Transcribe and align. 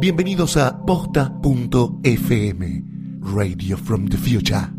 Bienvenidos 0.00 0.56
a 0.56 0.86
posta.fm, 0.86 1.32
Radio 3.34 3.76
from 3.76 4.08
the 4.08 4.16
Future. 4.16 4.77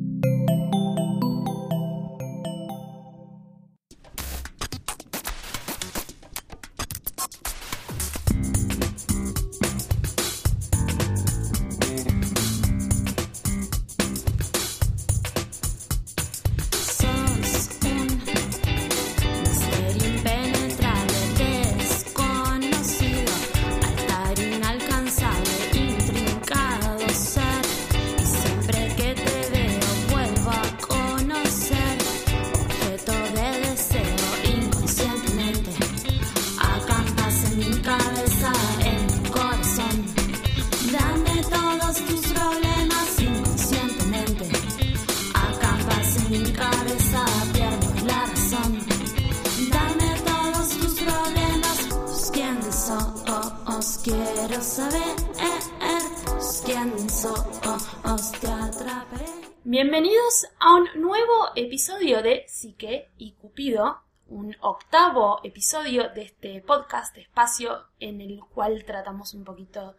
Bienvenidos 59.82 60.46
a 60.60 60.74
un 60.74 60.90
nuevo 61.02 61.52
episodio 61.56 62.22
de 62.22 62.44
Psique 62.50 63.12
y 63.18 63.32
Cupido, 63.36 64.02
un 64.28 64.58
octavo 64.60 65.40
episodio 65.42 66.10
de 66.10 66.24
este 66.24 66.62
podcast, 66.62 67.18
espacio 67.18 67.86
en 68.02 68.20
el 68.20 68.42
cual 68.54 68.84
tratamos 68.84 69.34
un 69.34 69.46
poquito 69.46 69.96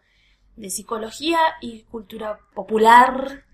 de 0.55 0.69
psicología 0.69 1.39
y 1.61 1.81
cultura 1.85 2.41
popular. 2.53 3.45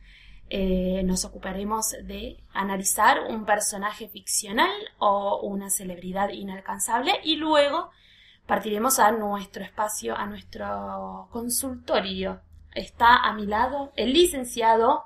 Eh, 0.50 1.02
nos 1.06 1.24
ocuparemos 1.24 1.92
de 2.04 2.44
analizar 2.52 3.22
un 3.30 3.46
personaje 3.46 4.10
ficcional 4.10 4.76
o 4.98 5.40
una 5.44 5.70
celebridad 5.70 6.28
inalcanzable 6.32 7.22
y 7.24 7.38
luego 7.38 7.90
partiremos 8.46 9.00
a 9.00 9.14
nuestro 9.14 9.64
espacio, 9.64 10.14
a 10.14 10.26
nuestro 10.26 11.30
consultorio. 11.32 12.42
Está 12.76 13.16
a 13.16 13.34
mi 13.34 13.46
lado 13.46 13.94
el 13.96 14.12
licenciado 14.12 15.06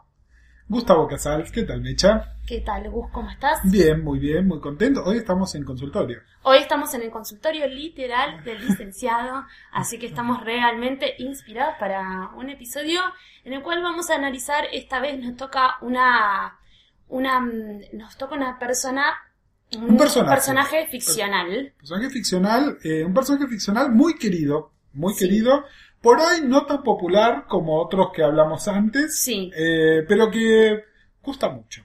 Gustavo 0.72 1.06
Casals, 1.06 1.52
¿qué 1.52 1.64
tal, 1.64 1.82
Mecha? 1.82 2.34
¿Qué 2.48 2.62
tal, 2.62 2.90
Gus? 2.90 3.10
¿Cómo 3.12 3.30
estás? 3.30 3.60
Bien, 3.70 4.02
muy 4.02 4.20
bien, 4.20 4.48
muy 4.48 4.62
contento. 4.62 5.04
Hoy 5.04 5.18
estamos 5.18 5.54
en 5.56 5.66
consultorio. 5.66 6.20
Hoy 6.44 6.60
estamos 6.60 6.94
en 6.94 7.02
el 7.02 7.12
consultorio 7.12 7.68
literal 7.68 8.42
del 8.46 8.66
licenciado, 8.66 9.44
así 9.74 10.00
que 10.00 10.06
estamos 10.06 10.42
realmente 10.46 11.16
inspirados 11.18 11.76
para 11.78 12.30
un 12.38 12.50
episodio 12.50 13.02
en 13.44 13.52
el 13.52 13.62
cual 13.62 13.84
vamos 13.84 14.10
a 14.12 14.16
analizar, 14.16 14.64
esta 14.72 15.02
vez 15.02 15.20
nos 15.20 15.36
toca 15.36 15.76
una, 15.82 16.58
una, 17.10 17.42
mm, 17.42 17.82
nos 17.98 18.16
toca 18.16 18.36
una 18.36 18.58
persona, 18.58 19.04
Un 19.78 19.98
personaje. 19.98 20.88
ficcional. 20.88 21.74
Personaje 21.80 22.10
ficcional, 22.12 22.78
eh, 22.86 23.04
un 23.04 23.14
personaje 23.14 23.46
ficcional 23.50 23.92
muy 23.92 24.16
querido, 24.18 24.72
muy 24.94 25.14
Sí. 25.16 25.26
querido. 25.28 25.66
Por 26.02 26.20
ahí 26.20 26.42
no 26.44 26.66
tan 26.66 26.82
popular 26.84 27.46
como 27.48 27.80
otros 27.80 28.12
que 28.14 28.24
hablamos 28.24 28.68
antes, 28.68 29.20
Sí. 29.24 29.52
eh, 29.56 30.04
pero 30.08 30.32
que 30.32 30.84
gusta 31.22 31.50
mucho. 31.50 31.84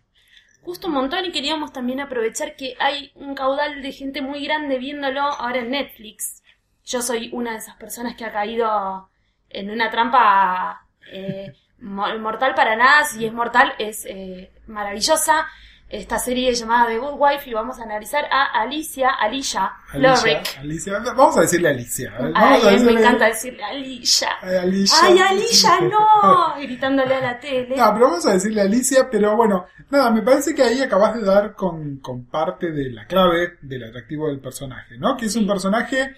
Justo 0.62 0.88
un 0.88 0.94
montón 0.94 1.24
y 1.24 1.32
queríamos 1.32 1.72
también 1.72 2.00
aprovechar 2.00 2.56
que 2.56 2.74
hay 2.80 3.12
un 3.14 3.34
caudal 3.34 3.82
de 3.82 3.92
gente 3.92 4.20
muy 4.22 4.44
grande 4.44 4.78
viéndolo 4.78 5.20
ahora 5.20 5.58
en 5.58 5.70
Netflix. 5.70 6.42
Yo 6.84 7.02
soy 7.02 7.30
una 7.32 7.52
de 7.52 7.58
esas 7.58 7.76
personas 7.76 8.16
que 8.16 8.24
ha 8.24 8.32
caído 8.32 9.08
en 9.48 9.70
una 9.70 9.90
trampa 9.90 10.86
eh, 11.12 11.52
mo- 11.78 12.18
mortal 12.18 12.54
para 12.54 12.74
nada. 12.74 13.04
Si 13.04 13.24
es 13.24 13.32
mortal, 13.32 13.74
es 13.78 14.06
eh, 14.06 14.50
maravillosa. 14.66 15.46
Esta 15.88 16.18
serie 16.18 16.52
llamada 16.52 16.88
The 16.88 16.98
Good 16.98 17.14
Wife 17.16 17.48
y 17.48 17.54
vamos 17.54 17.78
a 17.78 17.84
analizar 17.84 18.24
a 18.28 18.60
Alicia, 18.60 19.10
Alicia, 19.10 19.70
Florrick. 19.86 20.58
Alicia, 20.58 20.98
vamos 20.98 21.36
a 21.38 21.42
decirle 21.42 21.68
Alicia. 21.68 22.12
Vamos 22.18 22.32
Ay, 22.34 22.76
a 22.76 22.82
me 22.82 22.90
encanta 22.90 23.26
decirle 23.26 23.62
Alicia. 23.62 24.30
Ay, 24.42 24.56
Alicia. 24.56 24.98
¡Ay, 25.00 25.18
Alicia, 25.20 25.80
no! 25.82 26.56
Gritándole 26.60 27.14
a 27.14 27.20
la 27.20 27.38
tele. 27.38 27.76
No, 27.76 27.92
pero 27.94 28.06
vamos 28.06 28.26
a 28.26 28.32
decirle 28.32 28.62
Alicia, 28.62 29.08
pero 29.08 29.36
bueno, 29.36 29.66
nada, 29.90 30.10
me 30.10 30.22
parece 30.22 30.56
que 30.56 30.62
ahí 30.64 30.80
acabas 30.80 31.14
de 31.14 31.24
dar 31.24 31.54
con, 31.54 31.98
con 31.98 32.26
parte 32.26 32.72
de 32.72 32.90
la 32.90 33.06
clave 33.06 33.58
del 33.62 33.84
atractivo 33.84 34.26
del 34.26 34.40
personaje, 34.40 34.98
¿no? 34.98 35.16
Que 35.16 35.26
es 35.26 35.36
un 35.36 35.46
personaje 35.46 36.16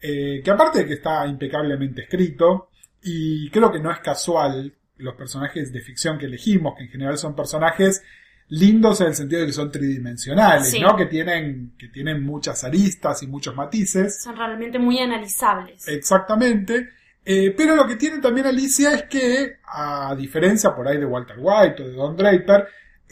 eh, 0.00 0.42
que 0.44 0.50
aparte 0.52 0.78
de 0.78 0.86
que 0.86 0.94
está 0.94 1.26
impecablemente 1.26 2.02
escrito, 2.02 2.68
y 3.02 3.50
creo 3.50 3.72
que 3.72 3.80
no 3.80 3.90
es 3.90 3.98
casual 3.98 4.76
los 4.96 5.16
personajes 5.16 5.72
de 5.72 5.80
ficción 5.80 6.18
que 6.18 6.26
elegimos, 6.26 6.76
que 6.76 6.84
en 6.84 6.90
general 6.90 7.18
son 7.18 7.34
personajes 7.34 8.04
lindos 8.48 9.00
en 9.00 9.08
el 9.08 9.14
sentido 9.14 9.40
de 9.40 9.46
que 9.48 9.52
son 9.52 9.70
tridimensionales, 9.70 10.70
Sí. 10.70 10.80
¿no? 10.80 10.96
Que 10.96 11.06
tienen, 11.06 11.72
que 11.78 11.88
tienen 11.88 12.22
muchas 12.22 12.64
aristas 12.64 13.22
y 13.22 13.26
muchos 13.26 13.54
matices. 13.56 14.22
Son 14.22 14.36
realmente 14.36 14.78
muy 14.78 14.98
analizables. 14.98 15.86
Exactamente. 15.88 16.88
Eh, 17.24 17.54
pero 17.56 17.76
lo 17.76 17.86
que 17.86 17.96
tiene 17.96 18.18
también 18.18 18.46
Alicia 18.46 18.92
es 18.94 19.04
que, 19.04 19.58
a 19.64 20.14
diferencia 20.16 20.74
por 20.74 20.88
ahí 20.88 20.98
de 20.98 21.06
Walter 21.06 21.36
White 21.38 21.82
o 21.82 21.86
de 21.88 21.92
Don 21.94 22.16
Draper, 22.16 22.66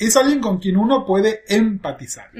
es 0.06 0.16
alguien 0.16 0.41
con 0.41 0.59
quien 0.59 0.77
uno 0.77 1.05
puede 1.05 1.43
empatizar. 1.49 2.31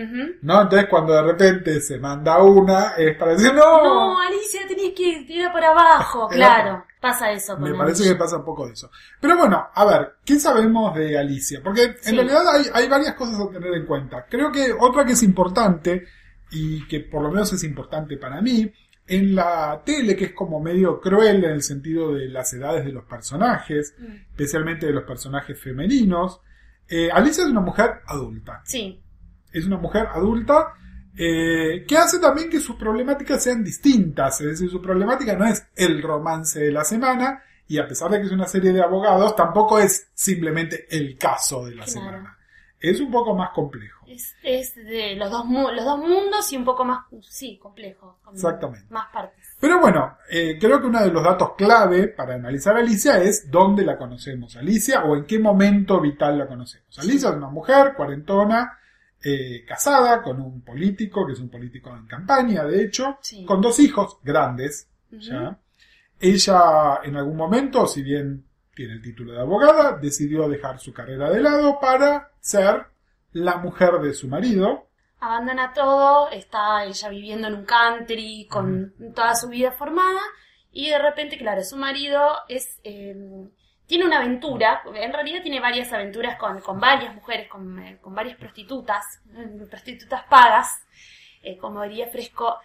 ¿No? 0.43 0.63
Entonces 0.63 0.89
cuando 0.89 1.13
de 1.15 1.23
repente 1.23 1.81
se 1.81 1.99
manda 1.99 2.43
una, 2.43 2.95
es 2.97 3.17
para 3.17 3.33
decir, 3.33 3.53
no, 3.55 3.85
No, 3.85 4.21
Alicia, 4.21 4.61
tenías 4.67 4.93
que 4.97 5.25
tirar 5.27 5.53
por 5.53 5.63
abajo. 5.65 6.29
Claro, 6.41 6.85
pasa 7.01 7.31
eso 7.33 7.55
con 7.59 7.71
me 7.71 7.77
parece 7.77 8.05
que 8.05 8.15
pasa 8.17 8.37
un 8.39 8.45
poco 8.45 8.67
de 8.67 8.73
eso. 8.73 8.91
Pero 9.21 9.37
bueno, 9.37 9.69
a 9.75 9.85
ver, 9.85 10.15
¿qué 10.25 10.39
sabemos 10.39 10.95
de 10.95 11.19
Alicia? 11.19 11.61
Porque 11.63 11.83
en 11.85 11.97
Sí. 12.01 12.15
realidad 12.17 12.43
hay, 12.55 12.65
hay 12.73 12.89
varias 12.89 13.15
cosas 13.15 13.39
a 13.41 13.51
tener 13.51 13.75
en 13.75 13.87
cuenta. 13.87 14.27
Creo 14.29 14.51
que 14.51 14.73
otra 14.79 15.05
que 15.05 15.13
es 15.13 15.23
importante, 15.23 16.07
y 16.53 16.87
que 16.89 17.01
por 17.01 17.23
lo 17.23 17.31
menos 17.31 17.53
es 17.53 17.63
importante 17.65 18.17
para 18.17 18.41
mí, 18.41 18.73
en 19.07 19.35
la 19.35 19.83
tele, 19.85 20.17
que 20.17 20.27
es 20.27 20.33
como 20.33 20.61
medio 20.61 21.01
cruel 21.01 21.45
en 21.45 21.51
el 21.53 21.63
sentido 21.63 22.13
de 22.15 22.29
las 22.29 22.53
edades 22.55 22.85
de 22.85 22.93
los 22.93 23.05
personajes, 23.05 23.95
Mm. 23.99 24.05
especialmente 24.31 24.87
de 24.87 24.93
los 24.93 25.05
personajes 25.05 25.61
femeninos, 25.61 26.41
eh, 26.91 27.09
Alicia 27.13 27.45
es 27.45 27.51
una 27.51 27.61
mujer 27.61 28.01
adulta. 28.07 28.61
Sí, 28.65 29.03
Es 29.53 29.65
una 29.67 29.79
mujer 29.79 30.07
adulta 30.13 30.75
eh, 31.17 31.85
que 31.87 31.97
hace 31.97 32.19
también 32.19 32.49
que 32.51 32.61
sus 32.61 32.77
problemáticas 32.77 33.43
sean 33.43 33.65
distintas. 33.65 34.41
Es 34.41 34.47
decir, 34.49 34.71
su 34.71 34.81
problemática 34.81 35.35
no 35.37 35.47
es 35.47 35.67
el 35.77 36.03
romance 36.03 36.61
de 36.61 36.73
la 36.73 36.85
semana 36.85 37.43
y 37.67 37.79
a 37.79 37.87
pesar 37.87 38.11
de 38.11 38.19
que 38.21 38.27
es 38.27 38.33
una 38.33 38.47
serie 38.47 38.73
de 38.73 38.83
abogados, 38.83 39.35
tampoco 39.37 39.79
es 39.79 40.09
simplemente 40.15 40.87
el 40.91 41.17
caso 41.17 41.65
de 41.67 41.75
la 41.77 41.85
Claro. 41.85 41.91
semana. 42.01 42.39
Es 42.81 42.99
un 43.01 43.11
poco 43.11 43.35
más 43.35 43.51
complejo. 43.51 44.07
es, 44.09 44.35
es 44.43 44.75
de 44.75 45.15
los 45.17 45.31
dos, 45.31 45.45
los 45.49 45.85
dos 45.85 45.99
mundos 45.99 46.51
y 46.53 46.57
un 46.57 46.65
poco 46.65 46.85
más, 46.85 47.05
sí, 47.29 47.59
complejo. 47.59 48.19
con 48.25 48.35
Exactamente. 48.35 48.87
Más 48.91 49.13
partes. 49.13 49.57
Pero 49.61 49.79
bueno, 49.81 50.17
eh, 50.31 50.57
creo 50.59 50.81
que 50.81 50.87
uno 50.87 51.03
de 51.03 51.13
los 51.13 51.23
datos 51.23 51.51
clave 51.57 52.09
para 52.09 52.35
analizar 52.35 52.75
a 52.77 52.81
Alicia 52.81 53.23
es 53.23 53.51
dónde 53.51 53.85
la 53.85 53.99
conocemos. 53.99 54.57
Alicia 54.57 55.05
o 55.05 55.15
en 55.15 55.25
qué 55.27 55.39
momento 55.39 56.01
vital 56.01 56.39
la 56.39 56.47
conocemos. 56.49 56.99
Alicia 56.99 57.29
es 57.29 57.37
una 57.37 57.49
mujer 57.51 57.93
cuarentona, 57.95 58.79
eh, 59.23 59.63
casada 59.69 60.23
con 60.23 60.41
un 60.41 60.63
político, 60.63 61.27
que 61.27 61.35
es 61.35 61.41
un 61.41 61.51
político 61.51 61.95
en 61.95 62.07
campaña, 62.07 62.65
de 62.65 62.83
hecho, 62.83 63.19
Sí. 63.21 63.45
con 63.45 63.61
dos 63.61 63.79
hijos 63.79 64.19
grandes. 64.23 64.89
¿ya? 65.11 65.59
Ella 66.19 67.01
en 67.05 67.17
algún 67.17 67.37
momento, 67.37 67.87
si 67.87 68.03
bien 68.03 68.45
tiene 68.75 68.95
el 68.95 69.03
título 69.03 69.33
de 69.33 69.41
abogada, 69.41 69.99
decidió 69.99 70.49
dejar 70.49 70.79
su 70.79 70.93
carrera 70.93 71.31
de 71.31 71.41
lado 71.41 71.79
para 71.81 72.31
ser 72.41 72.87
la 73.33 73.57
mujer 73.59 74.01
de 74.01 74.13
su 74.15 74.29
marido. 74.29 74.87
Abandona 75.21 75.73
todo, 75.73 76.31
está 76.31 76.85
ella 76.85 77.09
viviendo 77.11 77.49
en 77.49 77.55
un 77.55 77.65
country 77.65 78.47
con 78.51 78.95
toda 79.15 79.35
su 79.35 79.49
vida 79.49 79.73
formada 79.73 80.21
y 80.73 80.91
de 80.91 80.99
repente, 80.99 81.37
claro, 81.37 81.63
su 81.63 81.77
marido 81.77 82.21
es 82.49 82.81
eh, 82.85 83.15
tiene 83.91 84.05
una 84.05 84.19
aventura, 84.19 84.83
en 84.95 85.13
realidad 85.13 85.43
tiene 85.43 85.59
varias 85.59 85.93
aventuras 85.93 86.39
con, 86.39 86.61
con 86.61 86.79
varias 86.79 87.13
mujeres, 87.13 87.49
con, 87.49 87.77
eh, 87.81 87.99
con 88.01 88.15
varias 88.15 88.39
prostitutas, 88.39 89.05
eh, 89.37 89.67
prostitutas 89.69 90.23
pagas, 90.31 90.69
eh, 91.43 91.59
como 91.59 91.83
diría 91.83 92.07
Fresco, 92.07 92.61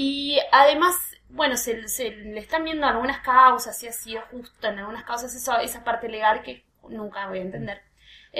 y 0.00 0.38
además, 0.52 0.94
bueno, 1.28 1.56
se, 1.56 1.88
se 1.88 2.10
le 2.10 2.38
están 2.38 2.62
viendo 2.62 2.86
algunas 2.86 3.18
causas, 3.18 3.76
si 3.76 3.88
ha 3.88 3.92
sido 3.92 4.22
justo 4.30 4.68
en 4.68 4.78
algunas 4.78 5.02
causas, 5.02 5.34
eso, 5.34 5.58
esa 5.58 5.82
parte 5.82 6.08
legal 6.08 6.40
que 6.40 6.64
nunca 6.88 7.26
voy 7.26 7.40
a 7.40 7.42
entender. 7.42 7.82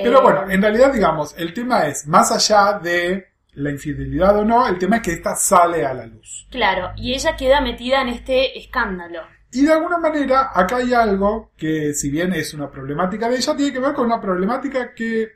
Pero 0.00 0.20
Eh, 0.20 0.22
bueno, 0.22 0.48
en 0.48 0.62
realidad, 0.62 0.92
digamos, 0.92 1.34
el 1.36 1.52
tema 1.52 1.88
es, 1.88 2.06
más 2.06 2.30
allá 2.30 2.78
de 2.78 3.26
la 3.54 3.72
infidelidad 3.72 4.38
o 4.38 4.44
no, 4.44 4.68
el 4.68 4.78
tema 4.78 4.98
es 4.98 5.02
que 5.02 5.12
esta 5.14 5.34
sale 5.34 5.84
a 5.84 5.94
la 5.94 6.06
luz. 6.06 6.46
Claro, 6.48 6.92
y 6.96 7.12
ella 7.12 7.36
queda 7.36 7.60
metida 7.60 8.02
en 8.02 8.10
este 8.10 8.56
escándalo. 8.56 9.22
Y 9.50 9.64
de 9.64 9.72
alguna 9.72 9.98
manera, 9.98 10.52
acá 10.54 10.76
hay 10.76 10.94
algo 10.94 11.50
que, 11.56 11.92
si 11.92 12.08
bien 12.08 12.34
es 12.34 12.54
una 12.54 12.70
problemática 12.70 13.28
de 13.28 13.36
ella, 13.36 13.56
tiene 13.56 13.72
que 13.72 13.80
ver 13.80 13.94
con 13.94 14.06
una 14.06 14.20
problemática 14.20 14.94
que 14.94 15.32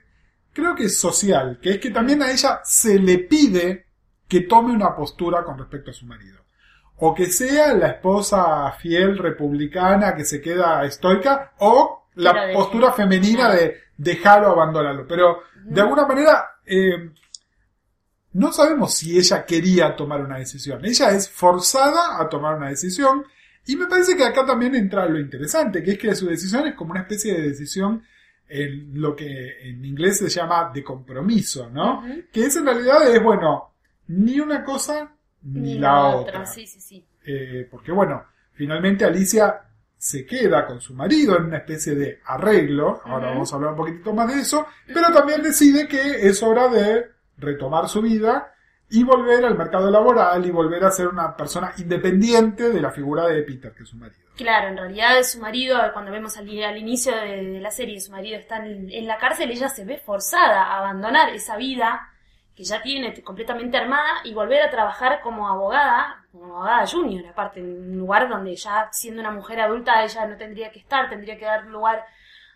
creo 0.52 0.76
que 0.76 0.84
es 0.84 1.00
social, 1.00 1.58
que 1.60 1.70
es 1.70 1.78
que 1.80 1.90
también 1.90 2.22
a 2.22 2.30
ella 2.30 2.60
se 2.62 3.00
le 3.00 3.19
pide 3.19 3.86
que 4.32 4.40
tome 4.49 4.73
una 4.73 4.96
postura 4.96 5.44
con 5.44 5.58
respecto 5.58 5.90
a 5.90 5.94
su 5.94 6.06
marido. 6.06 6.38
O 6.96 7.14
que 7.14 7.26
sea 7.26 7.75
la 7.75 7.88
esposa 7.88 8.73
fiel 8.73 9.19
republicana 9.19 10.14
que 10.14 10.25
se 10.25 10.40
queda 10.40 10.87
estoica, 10.87 11.52
o 11.58 12.06
la 12.14 12.32
Pero 12.32 12.46
de- 12.46 12.55
postura 12.55 12.93
femenina 12.93 13.50
de 13.52 13.76
dejarlo, 13.99 14.49
abandonarlo. 14.52 15.06
Pero 15.06 15.40
de 15.67 15.81
alguna 15.82 16.06
manera, 16.06 16.46
eh, 16.64 17.11
no 18.32 18.52
sabemos 18.52 18.94
si 18.94 19.19
ella 19.19 19.44
quería 19.44 19.94
tomar 19.94 20.23
una 20.23 20.38
decisión. 20.38 20.82
Ella 20.82 21.11
es 21.11 21.29
forzada 21.29 22.19
a 22.19 22.26
tomar 22.31 22.56
una 22.56 22.70
decisión. 22.70 23.26
Y 23.67 23.76
me 23.76 23.87
parece 23.87 24.17
que 24.17 24.25
acá 24.25 24.46
también 24.46 24.75
entra 24.75 25.05
lo 25.06 25.19
interesante, 25.20 25.82
que 25.82 25.93
es 25.93 25.99
que 25.99 26.14
su 26.14 26.26
decisión 26.26 26.67
es 26.69 26.75
como 26.75 26.93
una 26.93 27.02
especie 27.02 27.34
de 27.34 27.49
decisión 27.49 28.02
en 28.49 28.99
lo 29.00 29.14
que 29.14 29.69
en 29.69 29.84
inglés 29.84 30.17
se 30.19 30.29
llama 30.31 30.70
de 30.73 30.82
compromiso, 30.82 31.69
¿no? 31.70 32.02
Que 32.32 32.46
es 32.46 32.56
en 32.56 32.64
realidad 32.64 33.06
es, 33.14 33.23
bueno, 33.23 33.71
ni 34.08 34.40
una 34.40 34.64
cosa 34.64 35.12
ni, 35.43 35.78
la, 35.78 36.16
otra. 36.16 36.46
Sí, 36.46 36.66
sí, 36.66 36.81
sí. 36.81 37.06
Eh, 37.25 37.66
porque 37.70 37.93
bueno, 37.93 38.25
finalmente 38.52 39.04
Alicia 39.04 39.62
se 39.96 40.26
queda 40.26 40.66
con 40.66 40.81
su 40.81 40.94
marido 40.94 41.37
en 41.37 41.44
una 41.44 41.58
especie 41.58 41.94
de 41.94 42.20
arreglo, 42.25 43.00
ahora 43.04 43.28
vamos 43.28 43.52
a 43.52 43.56
hablar 43.56 43.70
un 43.70 43.76
poquitito 43.76 44.12
más 44.12 44.34
de 44.34 44.40
eso, 44.40 44.66
pero 44.87 45.12
también 45.12 45.43
decide 45.43 45.87
que 45.87 46.26
es 46.26 46.43
hora 46.43 46.66
de 46.69 47.06
retomar 47.38 47.88
su 47.88 48.02
vida 48.02 48.52
y 48.90 49.04
volver 49.04 49.44
al 49.44 49.56
mercado 49.56 49.90
laboral 49.90 50.44
y 50.44 50.50
volver 50.50 50.84
a 50.84 50.90
ser 50.90 51.08
una 51.08 51.37
persona 51.37 51.72
independiente 51.78 52.70
de 52.70 52.81
la 52.81 52.90
figura 52.90 53.26
de 53.28 53.43
Peter, 53.43 53.72
que 53.72 53.84
es 53.84 53.88
su 53.88 53.96
marido. 53.96 54.20
Claro, 54.37 54.69
en 54.69 54.76
realidad 54.76 55.22
su 55.22 55.38
marido, 55.38 55.78
cuando 55.93 56.10
vemos 56.10 56.37
al, 56.37 56.48
al 56.62 56.76
inicio 56.76 57.14
de, 57.14 57.52
de 57.52 57.60
la 57.60 57.70
serie, 57.70 58.00
su 58.00 58.10
marido 58.10 58.38
está 58.38 58.56
en, 58.66 58.90
en 58.90 59.06
la 59.06 59.19
cárcel, 59.19 59.50
ella 59.50 59.69
se 59.69 59.84
ve 59.84 59.98
forzada 59.98 60.64
a 60.64 60.78
abandonar 60.78 61.31
esa 61.34 61.56
vida 61.56 62.11
que 62.54 62.64
ya 62.64 62.82
tiene 62.82 63.22
completamente 63.22 63.76
armada 63.76 64.20
y 64.25 64.34
volver 64.34 64.62
a 64.62 64.70
trabajar 64.70 65.20
como 65.22 65.49
abogada, 65.49 66.26
como 66.32 66.56
abogada 66.56 66.87
junior, 66.87 67.26
aparte, 67.26 67.60
en 67.60 67.93
un 67.93 67.99
lugar 67.99 68.28
donde 68.28 68.54
ya 68.56 68.88
siendo 68.93 69.20
una 69.20 69.31
mujer 69.31 69.60
adulta 69.60 70.04
ella 70.04 70.26
no 70.26 70.37
tendría 70.37 70.70
que 70.70 70.81
estar, 70.81 71.08
tendría 71.08 71.38
que 71.38 71.44
dar 71.44 71.66
lugar 71.66 72.04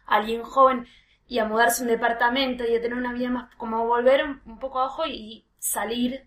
a 0.07 0.17
alguien 0.17 0.43
joven 0.43 0.87
y 1.29 1.39
a 1.39 1.45
mudarse 1.47 1.83
a 1.83 1.87
un 1.87 1.91
departamento 1.91 2.65
y 2.65 2.77
a 2.77 2.81
tener 2.81 2.97
una 2.97 3.13
vida 3.13 3.31
más, 3.31 3.55
como 3.57 3.87
volver 3.87 4.25
un, 4.25 4.41
un 4.45 4.59
poco 4.59 4.81
abajo 4.81 5.07
y 5.07 5.45
salir 5.59 6.27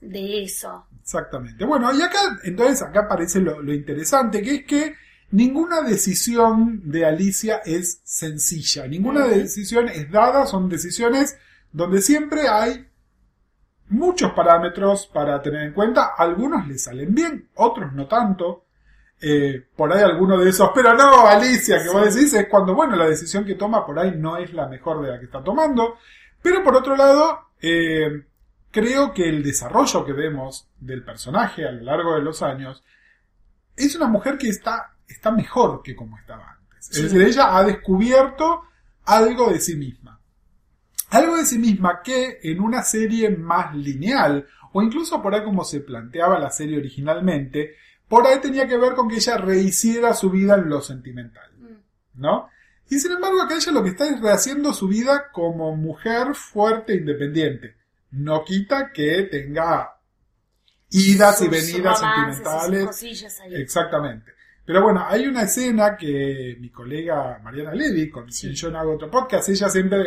de 0.00 0.42
eso. 0.42 0.86
Exactamente. 1.00 1.64
Bueno, 1.64 1.92
y 1.92 2.02
acá, 2.02 2.18
entonces, 2.44 2.82
acá 2.82 3.00
aparece 3.00 3.40
lo, 3.40 3.60
lo 3.62 3.72
interesante, 3.72 4.42
que 4.42 4.54
es 4.54 4.64
que 4.64 4.96
ninguna 5.30 5.82
decisión 5.82 6.80
de 6.90 7.04
Alicia 7.04 7.62
es 7.64 8.00
sencilla, 8.04 8.86
ninguna 8.86 9.26
decisión 9.26 9.88
es 9.88 10.10
dada, 10.10 10.46
son 10.46 10.68
decisiones 10.68 11.38
donde 11.72 12.00
siempre 12.00 12.48
hay 12.48 12.86
muchos 13.92 14.32
parámetros 14.32 15.06
para 15.06 15.40
tener 15.40 15.62
en 15.62 15.72
cuenta, 15.72 16.14
algunos 16.16 16.66
le 16.66 16.78
salen 16.78 17.14
bien, 17.14 17.48
otros 17.54 17.92
no 17.92 18.06
tanto. 18.06 18.64
Eh, 19.24 19.68
por 19.76 19.92
ahí 19.92 20.02
alguno 20.02 20.36
de 20.36 20.50
esos, 20.50 20.70
pero 20.74 20.94
no, 20.94 21.26
Alicia, 21.28 21.80
que 21.80 21.90
vos 21.90 22.12
decís, 22.12 22.34
es 22.34 22.48
cuando, 22.48 22.74
bueno, 22.74 22.96
la 22.96 23.06
decisión 23.06 23.44
que 23.44 23.54
toma 23.54 23.86
por 23.86 23.96
ahí 23.96 24.14
no 24.16 24.36
es 24.36 24.52
la 24.52 24.66
mejor 24.66 25.00
de 25.00 25.12
la 25.12 25.18
que 25.20 25.26
está 25.26 25.44
tomando. 25.44 25.98
Pero 26.42 26.64
por 26.64 26.74
otro 26.74 26.96
lado, 26.96 27.50
eh, 27.60 28.24
creo 28.72 29.14
que 29.14 29.28
el 29.28 29.44
desarrollo 29.44 30.04
que 30.04 30.12
vemos 30.12 30.68
del 30.80 31.04
personaje 31.04 31.68
a 31.68 31.70
lo 31.70 31.82
largo 31.82 32.14
de 32.14 32.22
los 32.22 32.42
años 32.42 32.82
es 33.76 33.94
una 33.94 34.08
mujer 34.08 34.38
que 34.38 34.48
está, 34.48 34.96
está 35.06 35.30
mejor 35.30 35.82
que 35.82 35.94
como 35.94 36.18
estaba 36.18 36.44
antes. 36.58 36.86
Sí. 36.86 36.96
Es 36.96 37.02
decir, 37.04 37.22
ella 37.22 37.56
ha 37.56 37.62
descubierto 37.62 38.62
algo 39.04 39.52
de 39.52 39.60
sí 39.60 39.76
misma. 39.76 40.01
Algo 41.12 41.36
de 41.36 41.44
sí 41.44 41.58
misma 41.58 42.00
que 42.02 42.38
en 42.42 42.60
una 42.60 42.82
serie 42.82 43.30
más 43.30 43.74
lineal, 43.74 44.46
o 44.72 44.82
incluso 44.82 45.20
por 45.22 45.34
ahí 45.34 45.44
como 45.44 45.62
se 45.64 45.80
planteaba 45.80 46.38
la 46.38 46.50
serie 46.50 46.78
originalmente, 46.78 47.74
por 48.08 48.26
ahí 48.26 48.38
tenía 48.40 48.66
que 48.66 48.78
ver 48.78 48.94
con 48.94 49.08
que 49.08 49.16
ella 49.16 49.36
rehiciera 49.36 50.14
su 50.14 50.30
vida 50.30 50.54
en 50.54 50.68
lo 50.68 50.80
sentimental. 50.80 51.50
¿no? 52.14 52.48
Y 52.88 52.98
sin 52.98 53.12
embargo, 53.12 53.40
acá 53.42 53.54
ella 53.56 53.72
lo 53.72 53.82
que 53.82 53.90
está 53.90 54.06
es 54.08 54.20
rehaciendo 54.20 54.72
su 54.72 54.88
vida 54.88 55.30
como 55.32 55.74
mujer 55.76 56.34
fuerte 56.34 56.92
e 56.92 56.96
independiente. 56.96 57.76
No 58.10 58.44
quita 58.44 58.90
que 58.92 59.22
tenga 59.30 59.96
idas 60.90 61.40
y 61.40 61.44
Sus 61.44 61.50
venidas 61.50 62.00
y 62.00 62.04
sentimentales. 62.04 63.40
ahí. 63.40 63.54
Exactamente. 63.56 64.32
Pero 64.64 64.82
bueno, 64.82 65.04
hay 65.06 65.26
una 65.26 65.42
escena 65.42 65.96
que 65.96 66.56
mi 66.60 66.70
colega 66.70 67.38
Mariana 67.42 67.72
Levy, 67.74 68.10
con 68.10 68.30
Sí. 68.30 68.42
quien 68.42 68.54
yo 68.54 68.70
no 68.70 68.78
hago 68.78 68.94
otro 68.94 69.10
podcast, 69.10 69.48
ella 69.48 69.68
siempre 69.68 70.04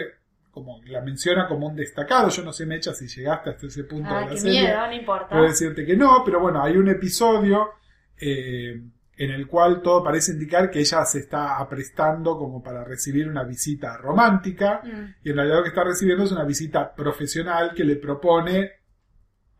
como 0.56 0.82
la 0.86 1.02
menciona 1.02 1.48
como 1.48 1.68
un 1.68 1.76
destacado. 1.76 2.30
Yo 2.30 2.42
no 2.44 2.52
sé, 2.54 2.66
Mecha, 2.66 2.94
si 2.94 3.08
llegaste 3.08 3.50
hasta 3.52 3.68
ese 3.68 3.84
punto 3.84 4.10
Ah, 4.10 4.22
de 4.22 4.26
la 4.26 4.32
qué 4.32 4.38
serie. 4.38 4.62
miedo, 4.62 4.88
no 4.88 4.94
importa. 4.94 5.28
Puedo 5.30 5.44
decirte 5.44 5.86
que 5.86 5.96
no, 5.98 6.24
pero 6.26 6.40
bueno, 6.40 6.64
hay 6.64 6.78
un 6.78 6.88
episodio 6.88 7.72
eh, 8.18 8.82
en 9.18 9.32
el 9.32 9.48
cual 9.48 9.82
todo 9.82 10.02
parece 10.04 10.32
indicar 10.32 10.72
que 10.72 10.80
ella 10.80 11.04
se 11.06 11.20
está 11.20 11.58
aprestando 11.60 12.38
como 12.38 12.64
para 12.64 12.84
recibir 12.86 13.28
una 13.30 13.44
visita 13.44 13.98
romántica 13.98 14.82
Mm. 14.84 15.16
y 15.24 15.30
en 15.30 15.36
realidad 15.36 15.58
lo 15.58 15.64
que 15.64 15.70
está 15.70 15.84
recibiendo 15.84 16.24
es 16.24 16.32
una 16.32 16.44
visita 16.46 16.96
profesional 16.96 17.74
que 17.76 17.84
le 17.84 17.98
propone 17.98 18.72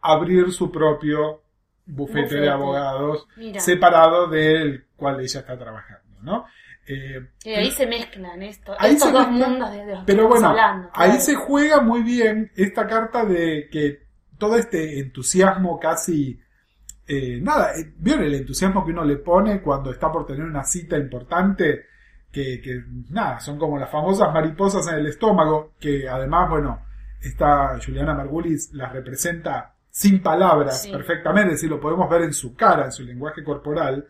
abrir 0.02 0.52
su 0.52 0.72
propio 0.72 1.42
bufete, 1.86 2.22
Bufete. 2.22 2.42
de 2.42 2.50
abogados 2.50 3.28
Mira, 3.38 3.60
separado 3.60 4.28
del 4.28 4.86
cual 4.96 5.20
ella 5.20 5.40
está 5.42 5.58
trabajando, 5.58 6.22
¿no? 6.22 6.46
Eh, 6.88 7.30
y 7.44 7.50
ahí 7.50 7.72
se 7.72 7.88
mezclan 7.88 8.42
esto, 8.44 8.76
Ahí 8.78 8.94
estos 8.94 9.12
dos 9.12 9.28
mezclan, 9.28 9.52
mundos 9.52 9.72
de, 9.72 9.86
de 9.86 9.92
los 9.96 10.00
que 10.02 10.06
Pero 10.06 10.28
bueno, 10.28 10.50
hablando. 10.50 10.90
ahí 10.94 11.20
se 11.20 11.36
juega 11.36 11.82
muy 11.82 12.04
bien 12.04 12.52
esta 12.56 12.86
carta 12.88 13.26
de 13.26 13.68
que 13.72 14.04
todo 14.38 14.56
este 14.58 15.00
entusiasmo 15.00 15.80
casi... 15.80 16.40
eh, 17.08 17.40
nada, 17.42 17.72
eh, 17.76 17.92
¿vieron 17.98 18.26
el 18.26 18.36
entusiasmo 18.36 18.86
que 18.86 18.92
uno 18.92 19.04
le 19.04 19.18
pone 19.18 19.62
cuando 19.62 19.92
está 19.92 20.12
por 20.12 20.26
tener 20.26 20.44
una 20.44 20.64
cita 20.64 20.98
importante? 20.98 21.86
Que, 22.32 22.62
que, 22.62 22.84
nada, 23.10 23.40
son 23.40 23.58
como 23.58 23.78
las 23.80 23.90
famosas 23.90 24.32
mariposas 24.34 24.86
en 24.90 24.96
el 24.96 25.08
estómago, 25.08 25.74
que 25.80 26.08
además, 26.10 26.50
bueno, 26.50 26.86
esta 27.22 27.80
Juliana 27.84 28.14
Margulis 28.14 28.74
las 28.74 28.92
representa 28.92 29.74
sin 29.90 30.22
palabras 30.22 30.82
Sí. 30.82 30.92
perfectamente, 30.92 31.54
es 31.54 31.62
decir, 31.62 31.70
lo 31.70 31.80
podemos 31.80 32.10
ver 32.10 32.24
en 32.24 32.34
su 32.34 32.54
cara, 32.56 32.86
en 32.86 32.92
su 32.92 33.04
lenguaje 33.04 33.42
corporal, 33.44 34.06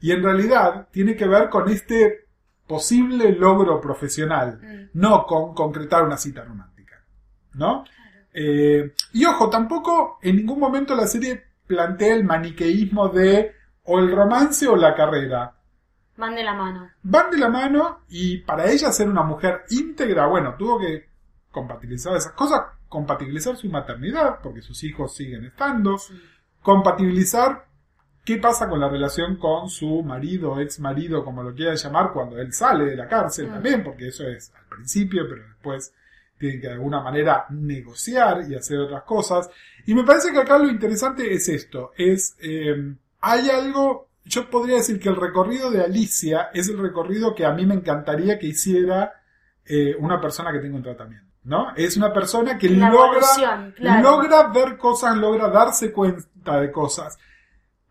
y 0.00 0.12
en 0.12 0.22
realidad 0.22 0.88
tiene 0.90 1.14
que 1.16 1.26
ver 1.26 1.48
con 1.48 1.68
este 1.68 2.26
posible 2.66 3.32
logro 3.32 3.80
profesional 3.80 4.60
Mm. 4.62 4.90
no 4.94 5.24
con 5.26 5.54
concretar 5.54 6.04
una 6.04 6.16
cita 6.16 6.44
romántica. 6.44 7.02
¿No? 7.54 7.84
Eh, 8.32 8.92
y 9.12 9.24
ojo, 9.24 9.50
tampoco 9.50 10.18
en 10.22 10.36
ningún 10.36 10.60
momento 10.60 10.94
la 10.94 11.06
serie 11.06 11.42
plantea 11.66 12.14
el 12.14 12.24
maniqueísmo 12.24 13.08
de 13.08 13.54
o 13.84 13.98
el 13.98 14.14
romance 14.14 14.68
o 14.68 14.76
la 14.76 14.94
carrera. 14.94 15.54
Van 16.16 16.34
de 16.36 16.44
la 16.44 16.54
mano. 16.54 16.90
Van 17.02 17.30
de 17.30 17.38
la 17.38 17.48
mano 17.48 18.00
y 18.08 18.38
para 18.38 18.70
ella 18.70 18.92
ser 18.92 19.08
una 19.08 19.22
mujer 19.22 19.62
íntegra, 19.70 20.26
bueno, 20.26 20.54
tuvo 20.56 20.78
que 20.78 21.08
compatibilizar 21.50 22.14
esas 22.16 22.32
cosas, 22.32 22.60
compatibilizar 22.88 23.56
su 23.56 23.68
maternidad, 23.68 24.38
porque 24.42 24.62
sus 24.62 24.84
hijos 24.84 25.14
siguen 25.16 25.44
estando, 25.46 25.98
Sí. 25.98 26.14
compatibilizar 26.62 27.66
qué 28.24 28.36
pasa 28.38 28.68
con 28.68 28.80
la 28.80 28.88
relación 28.88 29.36
con 29.36 29.68
su 29.68 30.02
marido, 30.02 30.60
ex 30.60 30.78
marido, 30.80 31.24
como 31.24 31.42
lo 31.42 31.54
quieran 31.54 31.76
llamar, 31.76 32.12
cuando 32.12 32.38
él 32.38 32.52
sale 32.52 32.84
de 32.84 32.96
la 32.96 33.08
cárcel 33.08 33.48
Mm. 33.48 33.52
también, 33.52 33.84
porque 33.84 34.08
eso 34.08 34.26
es 34.26 34.52
al 34.54 34.64
principio, 34.66 35.24
pero 35.28 35.42
después 35.48 35.92
tienen 36.38 36.60
que 36.60 36.68
de 36.68 36.72
alguna 36.74 37.00
manera 37.00 37.46
negociar 37.50 38.42
y 38.48 38.54
hacer 38.54 38.78
otras 38.78 39.02
cosas. 39.04 39.50
Y 39.86 39.94
me 39.94 40.04
parece 40.04 40.32
que 40.32 40.38
acá 40.38 40.58
lo 40.58 40.68
interesante 40.68 41.32
es 41.32 41.48
esto, 41.48 41.92
es, 41.96 42.36
eh, 42.40 42.94
hay 43.20 43.50
algo, 43.50 44.08
yo 44.24 44.48
podría 44.48 44.76
decir 44.76 44.98
que 45.00 45.08
el 45.08 45.16
recorrido 45.16 45.70
de 45.70 45.82
Alicia 45.82 46.50
es 46.54 46.68
el 46.68 46.78
recorrido 46.78 47.34
que 47.34 47.44
a 47.44 47.52
mí 47.52 47.66
me 47.66 47.74
encantaría 47.74 48.38
que 48.38 48.46
hiciera 48.46 49.14
eh, 49.66 49.94
una 49.98 50.20
persona 50.20 50.50
que 50.52 50.58
tenga 50.58 50.76
un 50.76 50.82
tratamiento. 50.82 51.26
¿No? 51.42 51.74
Es 51.74 51.96
una 51.96 52.12
persona 52.12 52.58
que 52.58 52.68
La 52.68 52.90
logra 52.90 53.72
claro. 53.74 54.02
logra 54.02 54.48
ver 54.48 54.76
cosas, 54.76 55.16
logra 55.16 55.48
darse 55.48 55.90
cuenta 55.90 56.60
de 56.60 56.70
cosas. 56.70 57.18